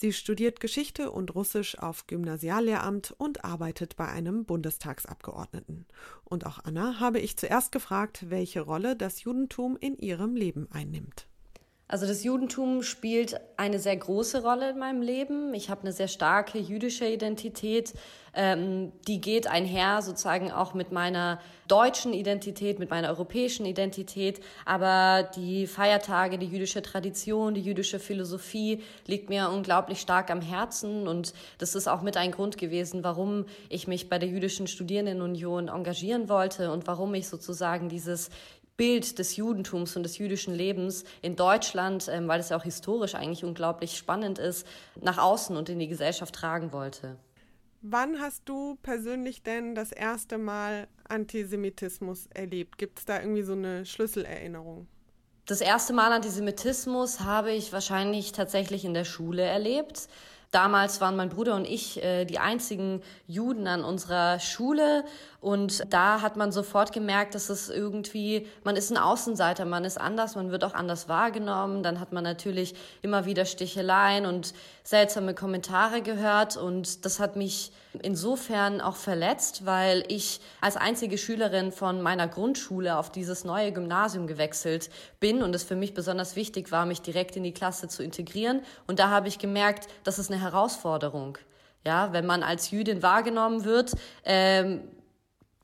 Sie 0.00 0.14
studiert 0.14 0.60
Geschichte 0.60 1.10
und 1.10 1.34
Russisch 1.34 1.76
auf 1.76 2.06
Gymnasiallehramt 2.06 3.14
und 3.18 3.44
arbeitet 3.44 3.96
bei 3.96 4.08
einem 4.08 4.46
Bundestagsabgeordneten. 4.46 5.84
Und 6.24 6.46
auch 6.46 6.58
Anna 6.64 7.00
habe 7.00 7.20
ich 7.20 7.36
zuerst 7.36 7.70
gefragt, 7.70 8.30
welche 8.30 8.62
Rolle 8.62 8.96
das 8.96 9.24
Judentum 9.24 9.76
in 9.78 9.98
ihrem 9.98 10.36
Leben 10.36 10.68
einnimmt. 10.72 11.26
Also 11.90 12.06
das 12.06 12.22
Judentum 12.22 12.84
spielt 12.84 13.40
eine 13.56 13.80
sehr 13.80 13.96
große 13.96 14.44
Rolle 14.44 14.70
in 14.70 14.78
meinem 14.78 15.02
Leben. 15.02 15.52
Ich 15.54 15.70
habe 15.70 15.80
eine 15.80 15.90
sehr 15.92 16.06
starke 16.06 16.56
jüdische 16.56 17.04
Identität. 17.04 17.94
Ähm, 18.32 18.92
die 19.08 19.20
geht 19.20 19.48
einher 19.48 20.00
sozusagen 20.00 20.52
auch 20.52 20.72
mit 20.72 20.92
meiner 20.92 21.40
deutschen 21.66 22.12
Identität, 22.12 22.78
mit 22.78 22.90
meiner 22.90 23.08
europäischen 23.08 23.66
Identität. 23.66 24.40
Aber 24.64 25.28
die 25.34 25.66
Feiertage, 25.66 26.38
die 26.38 26.46
jüdische 26.46 26.80
Tradition, 26.80 27.54
die 27.54 27.60
jüdische 27.60 27.98
Philosophie 27.98 28.84
liegt 29.08 29.28
mir 29.28 29.50
unglaublich 29.50 30.00
stark 30.00 30.30
am 30.30 30.42
Herzen. 30.42 31.08
Und 31.08 31.34
das 31.58 31.74
ist 31.74 31.88
auch 31.88 32.02
mit 32.02 32.16
ein 32.16 32.30
Grund 32.30 32.56
gewesen, 32.56 33.02
warum 33.02 33.46
ich 33.68 33.88
mich 33.88 34.08
bei 34.08 34.20
der 34.20 34.28
Jüdischen 34.28 34.68
Studierendenunion 34.68 35.66
engagieren 35.66 36.28
wollte 36.28 36.70
und 36.70 36.86
warum 36.86 37.14
ich 37.14 37.26
sozusagen 37.26 37.88
dieses 37.88 38.30
Bild 38.80 39.18
des 39.18 39.36
Judentums 39.36 39.94
und 39.94 40.04
des 40.04 40.16
jüdischen 40.16 40.54
Lebens 40.54 41.04
in 41.20 41.36
Deutschland, 41.36 42.08
ähm, 42.08 42.28
weil 42.28 42.40
es 42.40 42.48
ja 42.48 42.56
auch 42.56 42.62
historisch 42.62 43.14
eigentlich 43.14 43.44
unglaublich 43.44 43.94
spannend 43.94 44.38
ist, 44.38 44.66
nach 45.02 45.18
außen 45.18 45.54
und 45.54 45.68
in 45.68 45.78
die 45.78 45.86
Gesellschaft 45.86 46.34
tragen 46.34 46.72
wollte. 46.72 47.18
Wann 47.82 48.18
hast 48.20 48.48
du 48.48 48.78
persönlich 48.82 49.42
denn 49.42 49.74
das 49.74 49.92
erste 49.92 50.38
Mal 50.38 50.88
Antisemitismus 51.06 52.28
erlebt? 52.32 52.78
Gibt 52.78 53.00
es 53.00 53.04
da 53.04 53.20
irgendwie 53.20 53.42
so 53.42 53.52
eine 53.52 53.84
Schlüsselerinnerung? 53.84 54.86
Das 55.44 55.60
erste 55.60 55.92
Mal 55.92 56.10
Antisemitismus 56.12 57.20
habe 57.20 57.52
ich 57.52 57.74
wahrscheinlich 57.74 58.32
tatsächlich 58.32 58.86
in 58.86 58.94
der 58.94 59.04
Schule 59.04 59.42
erlebt. 59.42 60.08
Damals 60.52 61.00
waren 61.00 61.14
mein 61.14 61.28
Bruder 61.28 61.54
und 61.54 61.64
ich 61.64 62.02
äh, 62.02 62.24
die 62.24 62.40
einzigen 62.40 63.02
Juden 63.28 63.68
an 63.68 63.84
unserer 63.84 64.40
Schule 64.40 65.04
und 65.40 65.90
da 65.90 66.20
hat 66.20 66.36
man 66.36 66.52
sofort 66.52 66.92
gemerkt, 66.92 67.34
dass 67.34 67.48
es 67.48 67.70
irgendwie, 67.70 68.46
man 68.62 68.76
ist 68.76 68.90
ein 68.90 68.98
Außenseiter, 68.98 69.64
man 69.64 69.86
ist 69.86 69.98
anders, 69.98 70.36
man 70.36 70.50
wird 70.50 70.64
auch 70.64 70.74
anders 70.74 71.08
wahrgenommen. 71.08 71.82
Dann 71.82 71.98
hat 71.98 72.12
man 72.12 72.22
natürlich 72.22 72.74
immer 73.00 73.24
wieder 73.24 73.46
Sticheleien 73.46 74.26
und 74.26 74.52
seltsame 74.84 75.32
Kommentare 75.32 76.02
gehört 76.02 76.58
und 76.58 77.06
das 77.06 77.20
hat 77.20 77.36
mich 77.36 77.72
insofern 78.02 78.82
auch 78.82 78.96
verletzt, 78.96 79.64
weil 79.64 80.04
ich 80.08 80.40
als 80.60 80.76
einzige 80.76 81.16
Schülerin 81.16 81.72
von 81.72 82.02
meiner 82.02 82.28
Grundschule 82.28 82.98
auf 82.98 83.10
dieses 83.10 83.44
neue 83.44 83.72
Gymnasium 83.72 84.26
gewechselt 84.26 84.90
bin 85.20 85.42
und 85.42 85.54
es 85.54 85.62
für 85.62 85.76
mich 85.76 85.94
besonders 85.94 86.36
wichtig 86.36 86.70
war, 86.70 86.84
mich 86.84 87.00
direkt 87.00 87.36
in 87.36 87.44
die 87.44 87.54
Klasse 87.54 87.88
zu 87.88 88.02
integrieren. 88.02 88.60
Und 88.86 88.98
da 88.98 89.08
habe 89.08 89.28
ich 89.28 89.38
gemerkt, 89.38 89.88
das 90.04 90.18
ist 90.18 90.30
eine 90.30 90.40
Herausforderung. 90.40 91.38
Ja, 91.86 92.12
wenn 92.12 92.26
man 92.26 92.42
als 92.42 92.70
Jüdin 92.70 93.02
wahrgenommen 93.02 93.64
wird, 93.64 93.92
ähm, 94.24 94.82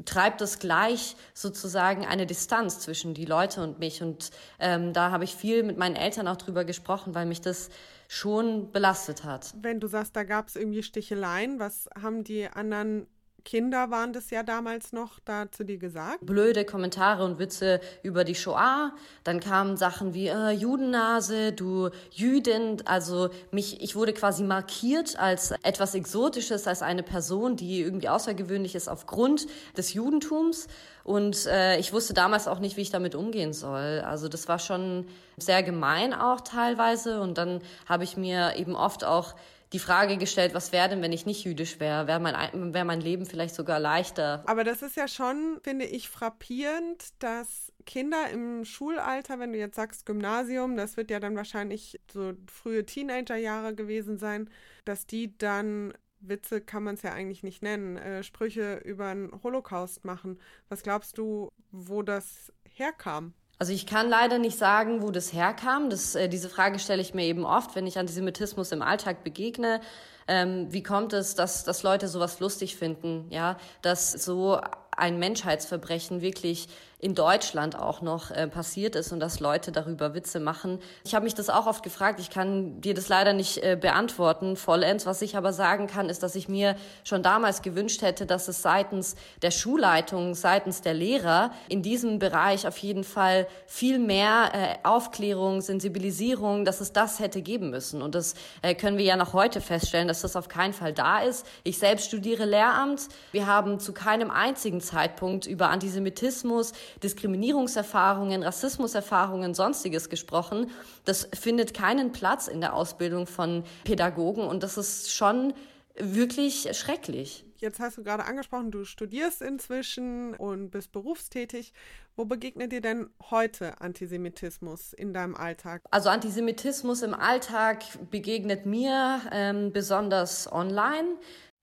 treibt 0.05 0.41
es 0.41 0.59
gleich 0.59 1.17
sozusagen 1.35 2.05
eine 2.05 2.27
Distanz 2.27 2.81
zwischen 2.81 3.15
die 3.15 3.25
Leute 3.25 3.63
und 3.63 3.79
mich. 3.79 4.03
Und 4.03 4.31
ähm, 4.59 4.93
da 4.93 5.11
habe 5.11 5.25
ich 5.25 5.35
viel 5.35 5.63
mit 5.63 5.79
meinen 5.79 5.97
Eltern 5.97 6.29
auch 6.29 6.37
drüber 6.37 6.65
gesprochen, 6.65 7.15
weil 7.15 7.27
mich 7.27 7.41
das 7.41 7.71
schon 8.09 8.71
belastet 8.73 9.25
hat. 9.25 9.55
Wenn 9.61 9.81
du 9.81 9.89
sagst, 9.89 10.15
da 10.15 10.25
gab 10.25 10.49
es 10.49 10.57
irgendwie 10.57 10.83
Sticheleien, 10.83 11.59
was 11.59 11.89
haben 12.01 12.23
die 12.23 12.47
anderen 12.49 13.07
Kinder 13.47 13.93
waren 13.93 14.13
das 14.13 14.31
ja 14.31 14.43
damals 14.43 14.93
noch 14.93 15.21
da 15.25 15.51
zu 15.51 15.65
dir 15.65 15.79
gesagt. 15.79 16.19
Blöde 16.27 16.65
Kommentare 16.65 17.25
und 17.25 17.39
Witze 17.39 17.81
über 18.03 18.25
die 18.25 18.35
Shoah. 18.35 18.93
Dann 19.23 19.39
kamen 19.39 19.77
Sachen 19.77 20.15
wie 20.15 20.27
äh, 20.27 20.51
Judennase, 20.51 21.53
du 21.53 21.91
Jüdin. 22.11 22.83
Also 22.87 23.31
mich, 23.53 23.81
ich 23.81 23.95
wurde 23.95 24.13
quasi 24.13 24.43
markiert 24.43 25.17
als 25.19 25.53
etwas 25.63 25.95
Exotisches, 25.95 26.67
als 26.67 26.83
eine 26.83 27.05
Person, 27.05 27.55
die 27.55 27.81
irgendwie 27.83 28.09
außergewöhnlich 28.09 28.75
ist 28.75 28.89
aufgrund 28.89 29.47
des 29.77 29.95
Judentums. 29.95 30.67
Und 31.05 31.47
äh, 31.47 31.79
ich 31.79 31.93
wusste 31.93 32.15
damals 32.15 32.49
auch 32.49 32.59
nicht, 32.59 32.77
wie 32.77 32.81
ich 32.81 32.91
damit 32.91 33.15
umgehen 33.15 33.53
soll. 33.53 34.03
Also 34.05 34.29
das 34.29 34.49
war 34.49 34.59
schon 34.59 35.07
sehr 35.37 35.63
gemein 35.63 36.13
auch 36.13 36.41
teilweise. 36.41 37.21
Und 37.21 37.39
dann 37.39 37.61
habe 37.89 38.03
ich 38.03 38.17
mir 38.17 38.57
eben 38.57 38.75
oft 38.75 39.05
auch 39.05 39.37
die 39.73 39.79
Frage 39.79 40.17
gestellt, 40.17 40.55
was 40.55 40.73
wäre 40.73 40.89
denn, 40.89 41.03
wenn 41.03 41.13
ich 41.13 41.27
nicht 41.27 41.45
jüdisch 41.45 41.81
wäre? 41.81 42.07
Wäre 42.07 42.21
mein, 42.21 42.73
wär 42.73 42.85
mein 42.85 43.01
Leben 43.01 43.27
vielleicht 43.27 43.55
sogar 43.55 43.81
leichter? 43.81 44.45
Aber 44.47 44.63
das 44.63 44.83
ist 44.83 44.97
ja 44.97 45.09
schon, 45.09 45.59
finde 45.63 45.87
ich, 45.87 46.09
frappierend, 46.09 47.05
dass 47.19 47.73
Kinder 47.85 48.31
im 48.31 48.65
Schulalter, 48.65 49.39
wenn 49.39 49.53
du 49.53 49.59
jetzt 49.59 49.77
sagst 49.77 50.07
Gymnasium, 50.07 50.77
das 50.77 50.97
wird 50.97 51.11
ja 51.11 51.19
dann 51.19 51.37
wahrscheinlich 51.37 52.01
so 52.13 52.35
frühe 52.47 52.87
Teenagerjahre 52.87 53.75
gewesen 53.75 54.19
sein, 54.19 54.51
dass 54.85 55.07
die 55.07 55.37
dann 55.37 55.93
Witze 56.21 56.61
kann 56.61 56.83
man 56.83 56.95
es 56.95 57.03
ja 57.03 57.13
eigentlich 57.13 57.43
nicht 57.43 57.63
nennen, 57.63 57.97
äh, 57.97 58.23
Sprüche 58.23 58.77
über 58.85 59.13
den 59.13 59.31
Holocaust 59.43 60.05
machen. 60.05 60.41
Was 60.69 60.83
glaubst 60.83 61.19
du, 61.19 61.53
wo 61.71 62.03
das 62.03 62.53
herkam? 62.65 63.35
Also 63.59 63.73
ich 63.73 63.87
kann 63.87 64.11
leider 64.11 64.38
nicht 64.38 64.59
sagen, 64.59 65.03
wo 65.03 65.11
das 65.11 65.33
herkam. 65.33 65.88
Das, 65.88 66.14
äh, 66.14 66.29
diese 66.29 66.49
Frage 66.49 66.79
stelle 66.79 67.01
ich 67.01 67.14
mir 67.14 67.25
eben 67.25 67.47
oft, 67.47 67.75
wenn 67.75 67.87
ich 67.87 67.99
Antisemitismus 67.99 68.73
im 68.73 68.83
Alltag 68.83 69.25
begegne. 69.25 69.81
Ähm, 70.29 70.66
wie 70.71 70.83
kommt 70.83 71.12
es, 71.12 71.35
dass, 71.35 71.64
dass 71.64 71.83
Leute 71.83 72.09
sowas 72.09 72.40
lustig 72.40 72.77
finden, 72.77 73.27
ja, 73.31 73.57
dass 73.81 74.12
so 74.12 74.61
ein 74.97 75.19
Menschheitsverbrechen 75.19 76.21
wirklich 76.21 76.69
in 76.99 77.15
Deutschland 77.15 77.79
auch 77.79 78.01
noch 78.01 78.31
äh, 78.31 78.49
passiert 78.49 78.97
ist 78.97 79.13
und 79.13 79.21
dass 79.21 79.39
Leute 79.39 79.71
darüber 79.71 80.15
Witze 80.15 80.41
machen. 80.41 80.79
Ich 81.05 81.15
habe 81.15 81.25
mich 81.25 81.35
das 81.35 81.51
auch 81.51 81.67
oft 81.67 81.83
gefragt. 81.83 82.21
Ich 82.21 82.31
kann 82.31 82.81
dir 82.81 82.95
das 82.95 83.09
leider 83.09 83.35
nicht 83.35 83.63
äh, 83.63 83.77
beantworten 83.79 84.57
vollends. 84.57 85.05
Was 85.05 85.21
ich 85.21 85.37
aber 85.37 85.53
sagen 85.53 85.89
kann, 85.89 86.09
ist, 86.09 86.23
dass 86.23 86.35
ich 86.35 86.49
mir 86.49 86.75
schon 87.05 87.23
damals 87.23 87.61
gewünscht 87.61 88.01
hätte, 88.01 88.25
dass 88.25 88.49
es 88.49 88.63
seitens 88.63 89.15
der 89.43 89.51
Schulleitung, 89.51 90.35
seitens 90.35 90.81
der 90.81 90.95
Lehrer 90.95 91.51
in 91.69 91.83
diesem 91.83 92.19
Bereich 92.19 92.67
auf 92.67 92.79
jeden 92.79 93.05
Fall 93.05 93.47
viel 93.67 93.99
mehr 93.99 94.53
äh, 94.55 94.77
Aufklärung, 94.83 95.61
Sensibilisierung, 95.61 96.65
dass 96.65 96.81
es 96.81 96.95
das 96.95 97.21
hätte 97.21 97.43
geben 97.43 97.69
müssen. 97.69 98.01
Und 98.01 98.15
das 98.15 98.35
äh, 98.63 98.75
können 98.75 98.97
wir 98.97 99.05
ja 99.05 99.17
noch 99.17 99.35
heute 99.35 99.61
feststellen, 99.61 100.09
dass 100.09 100.23
das 100.23 100.35
auf 100.35 100.49
keinen 100.49 100.73
Fall 100.73 100.95
da 100.95 101.19
ist. 101.19 101.47
Ich 101.63 101.79
selbst 101.79 102.07
studiere 102.07 102.47
Lehramt. 102.47 103.09
Wir 103.33 103.47
haben 103.47 103.81
zu 103.81 103.93
keinem 103.93 104.31
einzigen 104.31 104.81
Zeitpunkt 104.81 105.47
über 105.47 105.69
Antisemitismus, 105.69 106.73
Diskriminierungserfahrungen, 107.03 108.42
Rassismuserfahrungen, 108.42 109.55
sonstiges 109.55 110.09
gesprochen. 110.09 110.70
Das 111.05 111.29
findet 111.35 111.75
keinen 111.75 112.12
Platz 112.12 112.49
in 112.49 112.61
der 112.61 112.75
Ausbildung 112.75 113.27
von 113.27 113.64
Pädagogen 113.85 114.44
und 114.46 114.62
das 114.62 114.77
ist 114.77 115.12
schon 115.12 115.55
wirklich 115.99 116.68
schrecklich. 116.77 117.44
Jetzt 117.59 117.81
hast 117.81 117.96
du 117.96 118.03
gerade 118.03 118.25
angesprochen, 118.25 118.70
du 118.70 118.85
studierst 118.85 119.40
inzwischen 119.40 120.35
und 120.35 120.70
bist 120.70 120.92
berufstätig. 120.92 121.72
Wo 122.14 122.25
begegnet 122.25 122.72
dir 122.72 122.81
denn 122.81 123.09
heute 123.31 123.81
Antisemitismus 123.81 124.92
in 124.92 125.14
deinem 125.14 125.35
Alltag? 125.35 125.83
Also 125.90 126.11
Antisemitismus 126.11 127.03
im 127.03 127.14
Alltag 127.14 127.83
begegnet 128.11 128.66
mir 128.66 129.20
ähm, 129.33 129.72
besonders 129.72 130.51
online. 130.53 131.16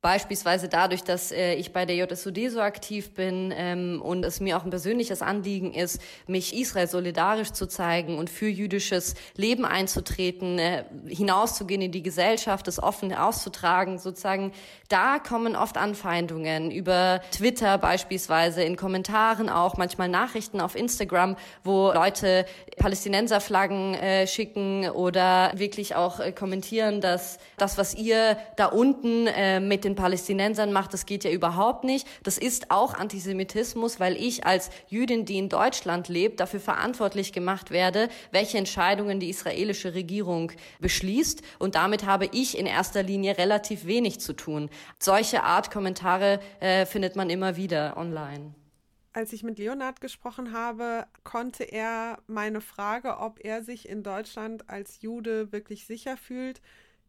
Beispielsweise 0.03 0.67
dadurch, 0.67 1.01
dass 1.05 1.31
äh, 1.31 1.53
ich 1.53 1.71
bei 1.71 1.85
der 1.85 1.95
JSUD 1.95 2.51
so 2.51 2.59
aktiv 2.59 3.11
bin 3.11 3.53
ähm, 3.55 4.01
und 4.01 4.25
es 4.25 4.41
mir 4.41 4.57
auch 4.57 4.65
ein 4.65 4.69
persönliches 4.69 5.21
Anliegen 5.21 5.73
ist, 5.73 6.01
mich 6.27 6.59
Israel 6.59 6.87
solidarisch 6.87 7.53
zu 7.53 7.67
zeigen 7.67 8.17
und 8.17 8.29
für 8.29 8.49
jüdisches 8.49 9.15
Leben 9.37 9.63
einzutreten, 9.63 10.59
äh, 10.59 10.83
hinauszugehen 11.07 11.81
in 11.81 11.93
die 11.93 12.03
Gesellschaft, 12.03 12.67
das 12.67 12.83
offen 12.83 13.13
auszutragen, 13.13 13.97
sozusagen. 13.97 14.51
Da 14.89 15.19
kommen 15.19 15.55
oft 15.55 15.77
Anfeindungen 15.77 16.69
über 16.69 17.21
Twitter 17.31 17.77
beispielsweise, 17.77 18.61
in 18.61 18.75
Kommentaren 18.75 19.47
auch, 19.47 19.77
manchmal 19.77 20.09
Nachrichten 20.09 20.59
auf 20.59 20.75
Instagram, 20.75 21.37
wo 21.63 21.93
Leute 21.93 22.45
Palästinenserflaggen 22.75 23.93
äh, 23.93 24.27
schicken 24.27 24.89
oder 24.89 25.53
wirklich 25.55 25.95
auch 25.95 26.19
äh, 26.19 26.33
kommentieren, 26.33 26.99
dass 26.99 27.37
das, 27.55 27.77
was 27.77 27.95
ihr 27.95 28.35
da 28.57 28.65
unten 28.65 29.27
äh, 29.27 29.61
mit 29.61 29.85
den 29.85 29.92
den 29.93 29.95
Palästinensern 29.95 30.73
macht, 30.73 30.93
das 30.93 31.05
geht 31.05 31.23
ja 31.23 31.31
überhaupt 31.31 31.83
nicht. 31.83 32.07
Das 32.23 32.37
ist 32.37 32.71
auch 32.71 32.95
Antisemitismus, 32.95 33.99
weil 33.99 34.15
ich 34.15 34.45
als 34.45 34.69
Jüdin, 34.87 35.25
die 35.25 35.37
in 35.37 35.49
Deutschland 35.49 36.09
lebt, 36.09 36.39
dafür 36.39 36.59
verantwortlich 36.59 37.31
gemacht 37.31 37.71
werde, 37.71 38.09
welche 38.31 38.57
Entscheidungen 38.57 39.19
die 39.19 39.29
israelische 39.29 39.93
Regierung 39.93 40.51
beschließt. 40.79 41.41
Und 41.59 41.75
damit 41.75 42.05
habe 42.05 42.27
ich 42.31 42.57
in 42.57 42.65
erster 42.65 43.03
Linie 43.03 43.37
relativ 43.37 43.85
wenig 43.85 44.19
zu 44.19 44.33
tun. 44.33 44.69
Solche 44.99 45.43
Art 45.43 45.71
Kommentare 45.71 46.39
äh, 46.59 46.85
findet 46.85 47.15
man 47.15 47.29
immer 47.29 47.55
wieder 47.55 47.95
online. 47.97 48.55
Als 49.15 49.31
ich 49.31 49.43
mit 49.43 49.59
Leonard 49.59 50.01
gesprochen 50.01 50.53
habe, 50.53 51.05
konnte 51.23 51.63
er 51.63 52.17
meine 52.25 52.61
Frage, 52.61 53.19
ob 53.19 53.39
er 53.45 53.63
sich 53.63 53.87
in 53.87 54.01
Deutschland 54.01 54.69
als 54.71 55.01
Jude 55.01 55.51
wirklich 55.51 55.85
sicher 55.85 56.17
fühlt, 56.17 56.61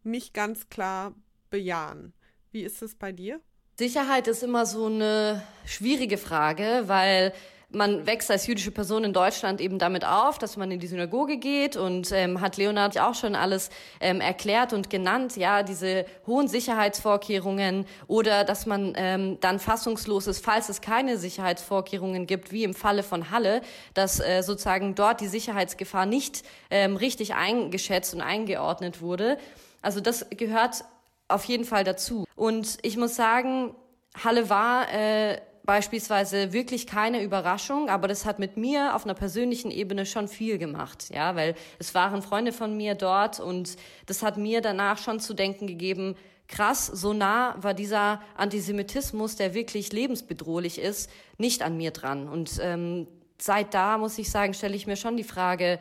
nicht 0.03 0.35
ganz 0.35 0.69
klar 0.69 1.15
bejahen. 1.49 2.13
Wie 2.55 2.63
ist 2.63 2.83
es 2.83 2.95
bei 2.95 3.11
dir? 3.11 3.41
Sicherheit 3.81 4.29
ist 4.29 4.45
immer 4.45 4.65
so 4.65 4.87
eine 4.87 5.43
schwierige 5.67 6.17
Frage, 6.17 6.85
weil 6.87 7.33
man 7.69 8.07
wächst 8.07 8.31
als 8.31 8.47
jüdische 8.47 8.71
Person 8.71 9.03
in 9.03 9.13
Deutschland 9.13 9.61
eben 9.61 9.81
damit 9.81 10.05
auf, 10.05 10.39
dass 10.39 10.57
man 10.57 10.71
in 10.71 10.79
die 10.79 10.87
Synagoge 10.87 11.39
geht 11.39 11.75
und 11.75 12.13
ähm, 12.13 12.41
hat 12.41 12.57
Leonard 12.57 12.97
auch 13.01 13.17
schon 13.17 13.35
alles 13.35 13.71
ähm, 13.99 14.21
erklärt 14.21 14.73
und 14.73 14.89
genannt, 14.89 15.37
ja, 15.37 15.65
diese 15.65 16.07
hohen 16.29 16.47
Sicherheitsvorkehrungen 16.47 17.87
oder 18.07 18.45
dass 18.45 18.67
man 18.67 18.93
ähm, 18.95 19.39
dann 19.41 19.59
fassungslos 19.59 20.29
ist, 20.29 20.45
falls 20.45 20.69
es 20.69 20.81
keine 20.81 21.19
Sicherheitsvorkehrungen 21.19 22.29
gibt, 22.29 22.53
wie 22.53 22.63
im 22.63 22.73
Falle 22.75 23.03
von 23.03 23.33
Halle, 23.33 23.63
dass 23.95 24.21
äh, 24.21 24.43
sozusagen 24.43 24.95
dort 24.95 25.21
die 25.21 25.27
Sicherheitsgefahr 25.27 26.07
nicht 26.07 26.45
ähm, 26.71 26.95
richtig 26.95 27.35
eingeschätzt 27.35 28.15
und 28.15 28.21
eingeordnet 28.21 29.01
wurde. 29.01 29.39
Also 29.83 30.01
das 30.01 30.27
gehört 30.31 30.85
auf 31.29 31.45
jeden 31.45 31.65
Fall 31.65 31.85
dazu. 31.85 32.25
Und 32.37 32.79
ich 32.83 32.97
muss 32.97 33.17
sagen, 33.17 33.75
Halle 34.23 34.49
war 34.49 34.93
äh, 34.93 35.41
beispielsweise 35.65 36.53
wirklich 36.53 36.87
keine 36.87 37.23
Überraschung, 37.23 37.89
aber 37.89 38.07
das 38.07 38.27
hat 38.27 38.39
mit 38.39 38.57
mir 38.57 38.95
auf 38.95 39.05
einer 39.05 39.15
persönlichen 39.15 39.71
Ebene 39.71 40.05
schon 40.05 40.29
viel 40.29 40.59
gemacht, 40.59 41.07
ja, 41.13 41.35
weil 41.37 41.55
es 41.79 41.95
waren 41.95 42.23
Freunde 42.23 42.53
von 42.53 42.77
mir 42.77 42.95
dort 42.95 43.41
und 43.41 43.77
das 44.07 44.23
hat 44.23 44.37
mir 44.37 44.61
danach 44.61 44.99
schon 44.99 45.21
zu 45.21 45.33
denken 45.33 45.67
gegeben, 45.67 46.17
krass, 46.49 46.87
so 46.87 47.15
nah 47.15 47.57
war 47.63 47.73
dieser 47.73 48.21
Antisemitismus, 48.37 49.37
der 49.37 49.55
wirklich 49.55 49.93
lebensbedrohlich 49.93 50.79
ist, 50.79 51.11
nicht 51.39 51.63
an 51.63 51.79
mir 51.79 51.91
dran. 51.91 52.29
Und 52.29 52.59
ähm, 52.61 53.09
seit 53.41 53.73
da, 53.73 53.97
muss 53.97 54.19
ich 54.19 54.31
sagen, 54.31 54.53
stelle 54.53 54.77
ich 54.77 54.87
mir 54.87 54.97
schon 54.97 55.17
die 55.17 55.25
Frage, 55.25 55.79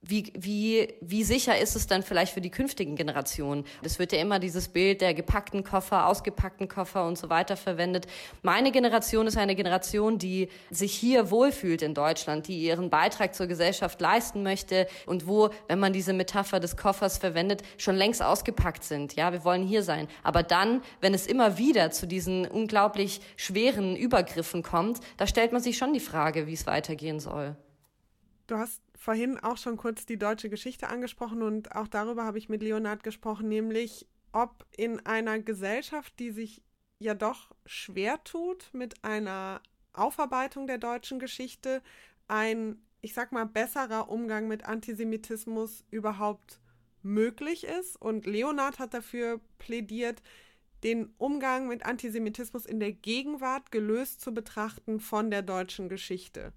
wie, 0.00 0.32
wie, 0.38 0.94
wie 1.00 1.24
sicher 1.24 1.58
ist 1.58 1.74
es 1.74 1.88
dann 1.88 2.04
vielleicht 2.04 2.32
für 2.32 2.40
die 2.40 2.50
künftigen 2.50 2.94
Generationen? 2.94 3.64
Es 3.82 3.98
wird 3.98 4.12
ja 4.12 4.20
immer 4.20 4.38
dieses 4.38 4.68
Bild 4.68 5.00
der 5.00 5.12
gepackten 5.12 5.64
Koffer, 5.64 6.06
ausgepackten 6.06 6.68
Koffer 6.68 7.04
und 7.04 7.18
so 7.18 7.28
weiter 7.30 7.56
verwendet. 7.56 8.06
Meine 8.42 8.70
Generation 8.70 9.26
ist 9.26 9.36
eine 9.36 9.56
Generation, 9.56 10.16
die 10.18 10.50
sich 10.70 10.94
hier 10.94 11.32
wohlfühlt 11.32 11.82
in 11.82 11.94
Deutschland, 11.94 12.46
die 12.46 12.62
ihren 12.62 12.90
Beitrag 12.90 13.34
zur 13.34 13.48
Gesellschaft 13.48 14.00
leisten 14.00 14.44
möchte 14.44 14.86
und 15.04 15.26
wo, 15.26 15.50
wenn 15.66 15.80
man 15.80 15.92
diese 15.92 16.12
Metapher 16.12 16.60
des 16.60 16.76
Koffers 16.76 17.18
verwendet, 17.18 17.62
schon 17.76 17.96
längst 17.96 18.22
ausgepackt 18.22 18.84
sind. 18.84 19.16
Ja, 19.16 19.32
wir 19.32 19.42
wollen 19.44 19.66
hier 19.66 19.82
sein. 19.82 20.06
Aber 20.22 20.44
dann, 20.44 20.80
wenn 21.00 21.12
es 21.12 21.26
immer 21.26 21.58
wieder 21.58 21.90
zu 21.90 22.06
diesen 22.06 22.46
unglaublich 22.46 23.20
schweren 23.36 23.96
Übergriffen 23.96 24.62
kommt, 24.62 25.00
da 25.16 25.26
stellt 25.26 25.50
man 25.50 25.60
sich 25.60 25.76
schon 25.76 25.92
die 25.92 26.00
Frage, 26.00 26.46
wie 26.46 26.54
es 26.54 26.68
weitergehen 26.68 27.18
soll. 27.18 27.56
Du 28.46 28.56
hast 28.56 28.80
vorhin 28.98 29.38
auch 29.38 29.56
schon 29.56 29.76
kurz 29.76 30.04
die 30.04 30.18
deutsche 30.18 30.50
Geschichte 30.50 30.88
angesprochen 30.88 31.40
und 31.42 31.74
auch 31.74 31.88
darüber 31.88 32.24
habe 32.24 32.36
ich 32.36 32.48
mit 32.48 32.62
Leonard 32.62 33.04
gesprochen, 33.04 33.48
nämlich 33.48 34.06
ob 34.32 34.66
in 34.76 35.04
einer 35.06 35.38
Gesellschaft, 35.38 36.18
die 36.18 36.32
sich 36.32 36.62
ja 36.98 37.14
doch 37.14 37.54
schwer 37.64 38.22
tut 38.24 38.70
mit 38.72 39.04
einer 39.04 39.62
Aufarbeitung 39.92 40.66
der 40.66 40.78
deutschen 40.78 41.20
Geschichte, 41.20 41.80
ein, 42.26 42.82
ich 43.00 43.14
sag 43.14 43.30
mal, 43.32 43.46
besserer 43.46 44.10
Umgang 44.10 44.48
mit 44.48 44.64
Antisemitismus 44.64 45.84
überhaupt 45.90 46.60
möglich 47.02 47.64
ist. 47.64 47.96
Und 47.96 48.26
Leonard 48.26 48.80
hat 48.80 48.94
dafür 48.94 49.40
plädiert, 49.58 50.22
den 50.82 51.14
Umgang 51.18 51.68
mit 51.68 51.86
Antisemitismus 51.86 52.66
in 52.66 52.80
der 52.80 52.92
Gegenwart 52.92 53.70
gelöst 53.70 54.20
zu 54.20 54.34
betrachten 54.34 55.00
von 55.00 55.30
der 55.30 55.42
deutschen 55.42 55.88
Geschichte. 55.88 56.52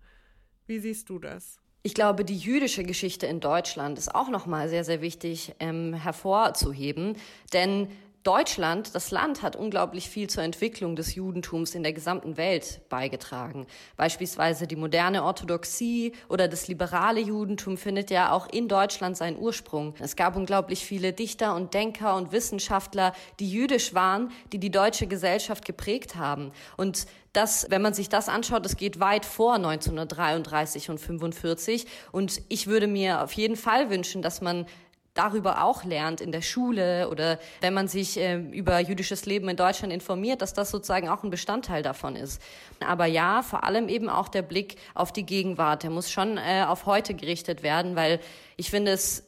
Wie 0.66 0.80
siehst 0.80 1.10
du 1.10 1.20
das? 1.20 1.61
Ich 1.84 1.96
glaube, 1.96 2.24
die 2.24 2.38
jüdische 2.38 2.84
Geschichte 2.84 3.26
in 3.26 3.40
Deutschland 3.40 3.98
ist 3.98 4.14
auch 4.14 4.30
nochmal 4.30 4.70
sehr, 4.70 4.84
sehr 4.84 5.02
wichtig 5.02 5.56
ähm, 5.60 5.94
hervorzuheben, 5.94 7.16
denn 7.54 7.88
Deutschland, 8.24 8.94
das 8.94 9.10
Land, 9.10 9.42
hat 9.42 9.56
unglaublich 9.56 10.08
viel 10.08 10.30
zur 10.30 10.44
Entwicklung 10.44 10.96
des 10.96 11.16
Judentums 11.16 11.74
in 11.74 11.82
der 11.82 11.92
gesamten 11.92 12.38
Welt 12.38 12.82
beigetragen. 12.88 13.66
Beispielsweise 13.98 14.68
die 14.68 14.76
moderne 14.76 15.24
Orthodoxie 15.24 16.14
oder 16.30 16.48
das 16.48 16.68
liberale 16.68 17.20
Judentum 17.20 17.78
findet 17.78 18.12
ja 18.12 18.32
auch 18.32 18.48
in 18.48 18.68
Deutschland 18.68 19.18
seinen 19.18 19.40
Ursprung. 19.40 19.96
Es 20.00 20.16
gab 20.16 20.36
unglaublich 20.36 20.86
viele 20.86 21.14
Dichter 21.14 21.56
und 21.56 21.74
Denker 21.74 22.16
und 22.16 22.32
Wissenschaftler, 22.32 23.14
die 23.40 23.50
jüdisch 23.50 23.96
waren, 23.96 24.32
die 24.54 24.60
die 24.60 24.70
deutsche 24.72 25.08
Gesellschaft 25.08 25.66
geprägt 25.66 26.16
haben. 26.16 26.52
Und 26.78 27.08
das, 27.34 27.68
wenn 27.70 27.82
man 27.82 27.94
sich 27.94 28.10
das 28.10 28.30
anschaut, 28.30 28.66
das 28.66 28.78
geht 28.78 29.00
weit 29.00 29.26
vor 29.26 29.56
1933 29.56 30.90
und 30.90 31.00
45. 31.00 31.88
Und 32.12 32.42
ich 32.50 32.68
würde 32.68 32.88
mir 32.88 33.24
auf 33.24 33.32
jeden 33.34 33.56
Fall 33.56 33.90
wünschen, 33.90 34.22
dass 34.22 34.42
man 34.42 34.68
darüber 35.14 35.64
auch 35.64 35.84
lernt 35.84 36.22
in 36.22 36.32
der 36.32 36.42
Schule 36.42 37.10
oder 37.10 37.40
wenn 37.60 37.74
man 37.74 37.88
sich 37.88 38.18
äh, 38.18 38.38
über 38.38 38.80
jüdisches 38.80 39.26
Leben 39.26 39.50
in 39.50 39.58
Deutschland 39.58 39.94
informiert, 39.94 40.42
dass 40.42 40.54
das 40.54 40.72
sozusagen 40.72 41.10
auch 41.10 41.24
ein 41.24 41.30
Bestandteil 41.30 41.84
davon 41.84 42.16
ist. 42.16 42.42
Aber 42.80 43.06
ja, 43.06 43.42
vor 43.42 43.64
allem 43.64 43.90
eben 43.90 44.10
auch 44.10 44.30
der 44.30 44.42
Blick 44.42 44.78
auf 44.94 45.12
die 45.12 45.26
Gegenwart, 45.26 45.84
der 45.84 45.90
muss 45.90 46.10
schon 46.10 46.38
äh, 46.38 46.64
auf 46.66 46.86
heute 46.86 47.14
gerichtet 47.14 47.62
werden, 47.64 47.96
weil 47.96 48.20
ich 48.56 48.70
finde 48.70 48.92
es 48.92 49.28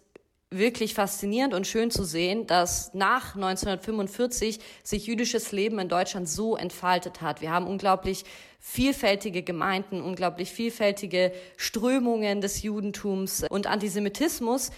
wirklich 0.60 0.94
faszinierend 0.94 1.54
und 1.54 1.68
schön 1.68 1.92
zu 1.92 2.04
sehen, 2.04 2.48
dass 2.48 2.94
nach 2.94 3.36
1945 3.36 4.60
sich 4.84 5.08
jüdisches 5.08 5.52
Leben 5.52 5.80
in 5.80 5.90
Deutschland 5.90 6.30
so 6.30 6.56
entfaltet 6.56 7.22
hat. 7.22 7.42
Wir 7.42 7.52
haben 7.52 7.68
unglaublich 7.68 8.24
vielfältige 8.60 9.44
Gemeinden, 9.44 10.02
unglaublich 10.02 10.52
vielfältige 10.52 11.34
Strömungen 11.58 12.40
des 12.40 12.62
Judentums 12.62 13.44
und 13.50 13.68
Antisemitismus 13.68 14.72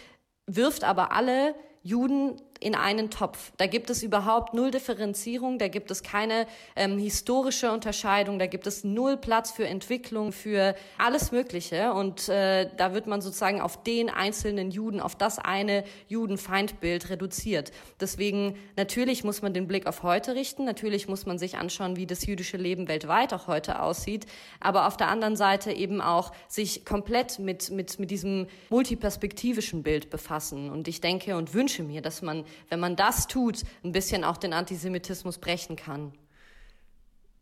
wirft 0.48 0.84
aber 0.84 1.12
alle 1.12 1.56
Juden 1.84 2.42
in 2.60 2.76
einen 2.76 3.10
Topf. 3.10 3.52
Da 3.58 3.68
gibt 3.68 3.90
es 3.90 4.04
überhaupt 4.04 4.54
null 4.54 4.72
Differenzierung, 4.72 5.60
da 5.60 5.68
gibt 5.68 5.92
es 5.92 6.04
keine 6.04 6.48
ähm, 6.76 6.98
historische 6.98 7.72
Unterscheidung, 7.72 8.40
da 8.40 8.48
gibt 8.48 8.66
es 8.68 8.84
null 8.84 9.18
Platz 9.18 9.52
für 9.52 9.68
Entwicklung, 9.68 10.32
für 10.32 10.76
alles 10.98 11.32
Mögliche. 11.32 11.94
Und 11.94 12.30
äh, 12.30 12.70
da 12.78 12.94
wird 12.94 13.08
man 13.08 13.22
sozusagen 13.22 13.62
auf 13.62 13.84
den 13.84 14.10
einzelnen 14.10 14.72
Juden, 14.72 15.00
auf 15.00 15.16
das 15.16 15.40
eine 15.40 15.84
Judenfeindbild 16.08 17.10
reduziert. 17.10 17.72
Deswegen 18.00 18.56
natürlich 18.78 19.24
muss 19.24 19.42
man 19.42 19.54
den 19.54 19.68
Blick 19.68 19.86
auf 19.86 20.04
heute 20.04 20.36
richten, 20.36 20.66
natürlich 20.66 21.08
muss 21.08 21.26
man 21.26 21.38
sich 21.38 21.58
anschauen, 21.58 21.96
wie 21.98 22.06
das 22.06 22.26
jüdische 22.26 22.58
Leben 22.58 22.88
weltweit 22.88 23.34
auch 23.34 23.48
heute 23.48 23.82
aussieht, 23.82 24.26
aber 24.60 24.88
auf 24.88 24.98
der 24.98 25.10
anderen 25.10 25.36
Seite 25.36 25.72
eben 25.72 26.02
auch 26.02 26.32
sich 26.48 26.86
komplett 26.86 27.40
mit, 27.40 27.70
mit, 27.70 28.00
mit 28.00 28.12
diesem 28.12 28.48
multiperspektivischen 28.70 29.84
Bild 29.84 30.10
befassen. 30.10 30.70
Und 30.70 30.88
ich 30.88 31.02
denke 31.02 31.36
und 31.36 31.54
wünsche 31.54 31.84
mir, 31.84 32.02
dass 32.02 32.22
man 32.22 32.45
wenn 32.70 32.80
man 32.80 32.96
das 32.96 33.28
tut, 33.28 33.64
ein 33.84 33.92
bisschen 33.92 34.24
auch 34.24 34.38
den 34.38 34.54
Antisemitismus 34.54 35.38
brechen 35.38 35.76
kann. 35.76 36.14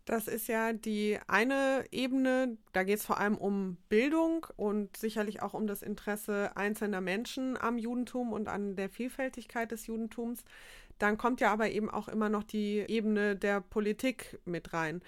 Das 0.06 0.28
ist 0.28 0.50
ja 0.50 0.74
die 0.74 1.18
eine 1.28 1.86
Ebene, 1.92 2.58
da 2.74 2.84
geht 2.84 3.00
es 3.00 3.06
vor 3.06 3.20
allem 3.20 3.38
um 3.38 3.78
Bildung 3.88 4.46
und 4.58 4.98
sicherlich 4.98 5.42
auch 5.42 5.54
um 5.54 5.66
das 5.66 5.82
Interesse 5.82 6.52
einzelner 6.58 7.00
Menschen 7.00 7.58
am 7.58 7.78
Judentum 7.78 8.34
und 8.34 8.50
an 8.50 8.76
der 8.76 8.90
Vielfältigkeit 8.90 9.72
des 9.72 9.88
Judentums. 9.88 10.44
Dann 11.00 11.18
kommt 11.18 11.40
ja 11.40 11.54
aber 11.54 11.72
eben 11.72 11.90
auch 11.90 12.10
immer 12.10 12.28
noch 12.28 12.44
die 12.44 12.84
Ebene 12.88 13.38
der 13.38 13.62
Politik 13.62 14.40
mit 14.44 14.74
rein. 14.74 15.02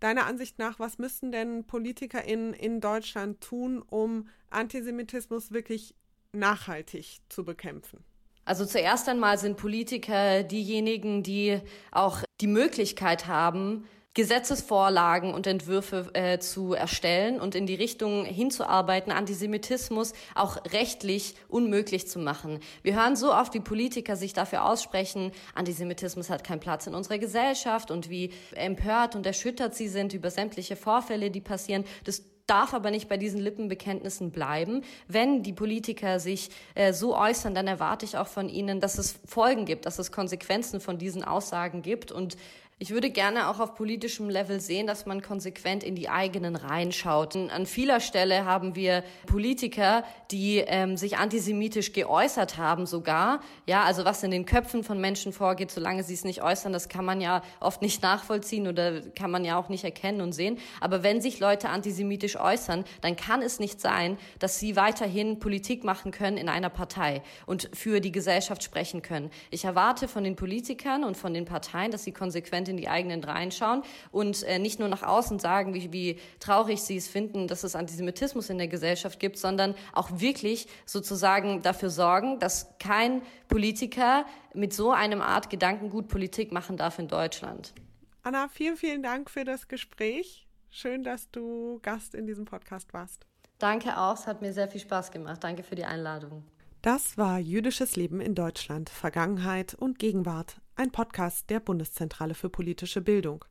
Deiner 0.00 0.26
Ansicht 0.26 0.58
nach, 0.58 0.80
was 0.80 0.98
müssten 0.98 1.30
denn 1.30 1.64
PolitikerInnen 1.64 2.52
in 2.52 2.80
Deutschland 2.80 3.40
tun, 3.40 3.82
um 3.82 4.26
Antisemitismus 4.48 5.52
wirklich 5.52 5.94
nachhaltig 6.32 7.18
zu 7.28 7.44
bekämpfen? 7.44 8.02
Also 8.50 8.66
zuerst 8.66 9.08
einmal 9.08 9.38
sind 9.38 9.56
Politiker 9.56 10.42
diejenigen, 10.42 11.22
die 11.22 11.60
auch 11.92 12.24
die 12.40 12.48
Möglichkeit 12.48 13.28
haben, 13.28 13.84
Gesetzesvorlagen 14.14 15.32
und 15.32 15.46
Entwürfe 15.46 16.10
äh, 16.14 16.40
zu 16.40 16.74
erstellen 16.74 17.40
und 17.40 17.54
in 17.54 17.66
die 17.66 17.76
Richtung 17.76 18.24
hinzuarbeiten, 18.24 19.12
Antisemitismus 19.12 20.14
auch 20.34 20.64
rechtlich 20.72 21.36
unmöglich 21.46 22.08
zu 22.08 22.18
machen. 22.18 22.58
Wir 22.82 22.96
hören 22.96 23.14
so 23.14 23.32
oft, 23.32 23.54
wie 23.54 23.60
Politiker 23.60 24.16
sich 24.16 24.32
dafür 24.32 24.64
aussprechen, 24.64 25.30
Antisemitismus 25.54 26.28
hat 26.28 26.42
keinen 26.42 26.58
Platz 26.58 26.88
in 26.88 26.96
unserer 26.96 27.18
Gesellschaft 27.18 27.92
und 27.92 28.10
wie 28.10 28.32
empört 28.56 29.14
und 29.14 29.26
erschüttert 29.26 29.76
sie 29.76 29.86
sind 29.86 30.12
über 30.12 30.32
sämtliche 30.32 30.74
Vorfälle, 30.74 31.30
die 31.30 31.40
passieren. 31.40 31.84
Das 32.02 32.24
darf 32.50 32.74
aber 32.74 32.90
nicht 32.90 33.08
bei 33.08 33.16
diesen 33.16 33.40
Lippenbekenntnissen 33.40 34.32
bleiben. 34.32 34.82
Wenn 35.06 35.42
die 35.42 35.52
Politiker 35.52 36.18
sich 36.18 36.50
äh, 36.74 36.92
so 36.92 37.16
äußern, 37.16 37.54
dann 37.54 37.68
erwarte 37.68 38.04
ich 38.04 38.16
auch 38.16 38.26
von 38.26 38.48
ihnen, 38.48 38.80
dass 38.80 38.98
es 38.98 39.20
Folgen 39.24 39.64
gibt, 39.64 39.86
dass 39.86 39.98
es 40.00 40.10
Konsequenzen 40.10 40.80
von 40.80 40.98
diesen 40.98 41.22
Aussagen 41.22 41.82
gibt 41.82 42.10
und 42.10 42.36
ich 42.82 42.92
würde 42.92 43.10
gerne 43.10 43.50
auch 43.50 43.60
auf 43.60 43.74
politischem 43.74 44.30
Level 44.30 44.58
sehen, 44.58 44.86
dass 44.86 45.04
man 45.04 45.20
konsequent 45.20 45.84
in 45.84 45.94
die 45.94 46.08
eigenen 46.08 46.56
Reihen 46.56 46.92
schaut. 46.92 47.36
An 47.36 47.66
vieler 47.66 48.00
Stelle 48.00 48.46
haben 48.46 48.74
wir 48.74 49.04
Politiker, 49.26 50.02
die 50.30 50.64
ähm, 50.66 50.96
sich 50.96 51.18
antisemitisch 51.18 51.92
geäußert 51.92 52.56
haben 52.56 52.86
sogar. 52.86 53.42
Ja, 53.66 53.82
also 53.82 54.06
was 54.06 54.22
in 54.22 54.30
den 54.30 54.46
Köpfen 54.46 54.82
von 54.82 54.98
Menschen 54.98 55.34
vorgeht, 55.34 55.70
solange 55.70 56.04
sie 56.04 56.14
es 56.14 56.24
nicht 56.24 56.42
äußern, 56.42 56.72
das 56.72 56.88
kann 56.88 57.04
man 57.04 57.20
ja 57.20 57.42
oft 57.60 57.82
nicht 57.82 58.02
nachvollziehen 58.02 58.66
oder 58.66 59.02
kann 59.10 59.30
man 59.30 59.44
ja 59.44 59.58
auch 59.58 59.68
nicht 59.68 59.84
erkennen 59.84 60.22
und 60.22 60.32
sehen. 60.32 60.56
Aber 60.80 61.02
wenn 61.02 61.20
sich 61.20 61.38
Leute 61.38 61.68
antisemitisch 61.68 62.40
äußern, 62.40 62.84
dann 63.02 63.14
kann 63.14 63.42
es 63.42 63.60
nicht 63.60 63.82
sein, 63.82 64.16
dass 64.38 64.58
sie 64.58 64.74
weiterhin 64.74 65.38
Politik 65.38 65.84
machen 65.84 66.12
können 66.12 66.38
in 66.38 66.48
einer 66.48 66.70
Partei 66.70 67.22
und 67.44 67.68
für 67.74 68.00
die 68.00 68.10
Gesellschaft 68.10 68.62
sprechen 68.62 69.02
können. 69.02 69.30
Ich 69.50 69.66
erwarte 69.66 70.08
von 70.08 70.24
den 70.24 70.34
Politikern 70.34 71.04
und 71.04 71.18
von 71.18 71.34
den 71.34 71.44
Parteien, 71.44 71.90
dass 71.90 72.04
sie 72.04 72.12
konsequent 72.12 72.69
in 72.70 72.76
die 72.76 72.88
eigenen 72.88 73.22
reinschauen 73.22 73.82
und 74.10 74.42
äh, 74.44 74.58
nicht 74.58 74.78
nur 74.78 74.88
nach 74.88 75.02
außen 75.02 75.38
sagen, 75.38 75.74
wie, 75.74 75.92
wie 75.92 76.18
traurig 76.38 76.80
sie 76.82 76.96
es 76.96 77.08
finden, 77.08 77.48
dass 77.48 77.64
es 77.64 77.76
Antisemitismus 77.76 78.48
in 78.48 78.58
der 78.58 78.68
Gesellschaft 78.68 79.20
gibt, 79.20 79.36
sondern 79.36 79.74
auch 79.92 80.08
wirklich 80.14 80.66
sozusagen 80.86 81.62
dafür 81.62 81.90
sorgen, 81.90 82.38
dass 82.38 82.68
kein 82.78 83.22
Politiker 83.48 84.24
mit 84.54 84.72
so 84.72 84.92
einem 84.92 85.20
Art 85.20 85.50
Gedankengut 85.50 86.08
Politik 86.08 86.52
machen 86.52 86.76
darf 86.76 86.98
in 86.98 87.08
Deutschland. 87.08 87.74
Anna, 88.22 88.48
vielen, 88.48 88.76
vielen 88.76 89.02
Dank 89.02 89.30
für 89.30 89.44
das 89.44 89.68
Gespräch. 89.68 90.46
Schön, 90.70 91.02
dass 91.02 91.30
du 91.30 91.80
Gast 91.82 92.14
in 92.14 92.26
diesem 92.26 92.44
Podcast 92.44 92.92
warst. 92.92 93.26
Danke 93.58 93.98
auch, 93.98 94.14
es 94.14 94.26
hat 94.26 94.40
mir 94.40 94.52
sehr 94.52 94.68
viel 94.68 94.80
Spaß 94.80 95.10
gemacht. 95.10 95.42
Danke 95.42 95.62
für 95.62 95.74
die 95.74 95.84
Einladung. 95.84 96.44
Das 96.82 97.18
war 97.18 97.38
Jüdisches 97.38 97.96
Leben 97.96 98.20
in 98.20 98.34
Deutschland, 98.34 98.88
Vergangenheit 98.88 99.74
und 99.74 99.98
Gegenwart, 99.98 100.59
ein 100.80 100.90
Podcast 100.90 101.50
der 101.50 101.60
Bundeszentrale 101.60 102.32
für 102.34 102.48
politische 102.48 103.02
Bildung. 103.02 103.44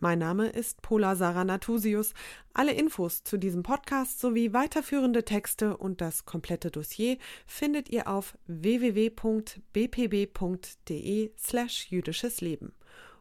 Mein 0.00 0.18
Name 0.18 0.48
ist 0.48 0.82
Pola 0.82 1.14
Sarah 1.14 1.44
Natusius. 1.44 2.12
Alle 2.54 2.72
Infos 2.72 3.22
zu 3.22 3.36
diesem 3.38 3.62
Podcast 3.62 4.18
sowie 4.18 4.52
weiterführende 4.52 5.24
Texte 5.24 5.76
und 5.76 6.00
das 6.00 6.24
komplette 6.24 6.72
Dossier 6.72 7.18
findet 7.46 7.88
ihr 7.88 8.08
auf 8.08 8.36
www.bpb.de 8.48 9.60
slash 11.38 11.86
jüdisches 11.88 12.40
Leben. 12.40 12.72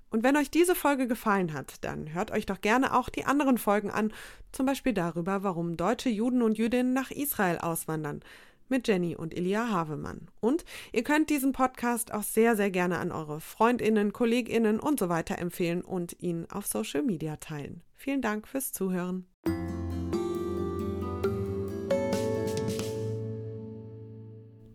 Und 0.10 0.24
wenn 0.24 0.38
euch 0.38 0.50
diese 0.50 0.74
Folge 0.74 1.08
gefallen 1.08 1.54
hat, 1.54 1.76
dann 1.82 2.16
hört 2.16 2.32
euch 2.32 2.48
doch 2.48 2.62
gerne 2.62 2.98
auch 2.98 3.10
die 3.10 3.26
anderen 3.26 3.60
Folgen 3.60 3.92
an, 3.92 4.12
zum 4.54 4.66
Beispiel 4.66 4.94
darüber, 4.94 5.44
warum 5.44 5.78
deutsche 5.78 6.10
Juden 6.10 6.42
und 6.42 6.58
Jüdinnen 6.58 6.94
nach 6.94 7.12
Israel 7.12 7.60
auswandern. 7.60 8.22
Mit 8.70 8.88
Jenny 8.88 9.16
und 9.16 9.36
Elia 9.36 9.70
Havemann. 9.70 10.28
Und 10.40 10.66
ihr 10.92 11.04
könnt 11.04 11.30
diesen 11.30 11.52
Podcast 11.52 12.14
auch 12.14 12.24
sehr, 12.24 12.56
sehr 12.56 12.72
gerne 12.72 13.00
an 13.00 13.12
eure 13.12 13.42
Freundinnen, 13.42 14.14
Kolleginnen 14.14 14.80
und 14.80 15.00
so 15.00 15.10
weiter 15.10 15.40
empfehlen 15.40 15.82
und 15.82 16.22
ihn 16.22 16.48
auf 16.50 16.68
Social 16.68 17.04
Media 17.04 17.38
teilen. 17.38 17.82
Vielen 17.96 18.22
Dank 18.22 18.48
fürs 18.48 18.72
Zuhören. 18.72 19.26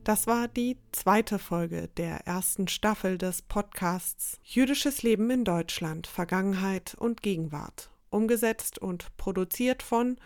Das 0.04 0.26
war 0.26 0.48
die 0.48 0.78
zweite 0.92 1.38
Folge 1.38 1.88
der 1.96 2.26
ersten 2.26 2.66
Staffel 2.68 3.18
des 3.18 3.42
Podcasts 3.42 4.40
Jüdisches 4.42 5.02
Leben 5.02 5.30
in 5.30 5.44
Deutschland, 5.44 6.06
Vergangenheit 6.06 6.96
und 6.98 7.22
Gegenwart, 7.22 7.90
umgesetzt 8.08 8.78
und 8.78 9.16
produziert 9.18 9.82
von 9.82 10.16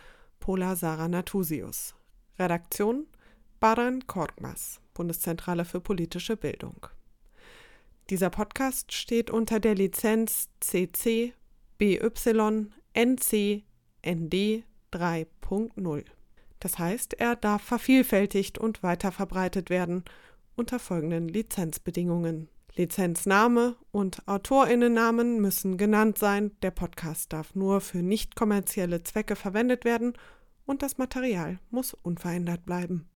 Pola 0.40 0.76
Sarah 0.76 1.08
Natusius. 1.08 1.94
Redaktion 2.38 3.06
Baran 3.64 4.06
Korkmaz, 4.06 4.82
Bundeszentrale 4.92 5.64
für 5.64 5.80
politische 5.80 6.36
Bildung. 6.36 6.86
Dieser 8.10 8.28
Podcast 8.28 8.92
steht 8.92 9.30
unter 9.30 9.58
der 9.58 9.74
Lizenz 9.74 10.50
CC 10.60 11.32
BY 11.78 11.98
NC 12.92 13.62
ND 14.06 14.64
3.0. 14.92 16.04
Das 16.60 16.78
heißt, 16.78 17.14
er 17.14 17.36
darf 17.36 17.62
vervielfältigt 17.62 18.58
und 18.58 18.82
weiterverbreitet 18.82 19.70
werden 19.70 20.04
unter 20.56 20.78
folgenden 20.78 21.28
Lizenzbedingungen. 21.28 22.50
Lizenzname 22.74 23.76
und 23.92 24.28
Autorinnennamen 24.28 25.40
müssen 25.40 25.78
genannt 25.78 26.18
sein, 26.18 26.50
der 26.60 26.70
Podcast 26.70 27.32
darf 27.32 27.54
nur 27.54 27.80
für 27.80 28.02
nicht 28.02 28.36
kommerzielle 28.36 29.04
Zwecke 29.04 29.36
verwendet 29.36 29.86
werden 29.86 30.12
und 30.66 30.82
das 30.82 30.98
Material 30.98 31.60
muss 31.70 31.94
unverändert 31.94 32.66
bleiben. 32.66 33.08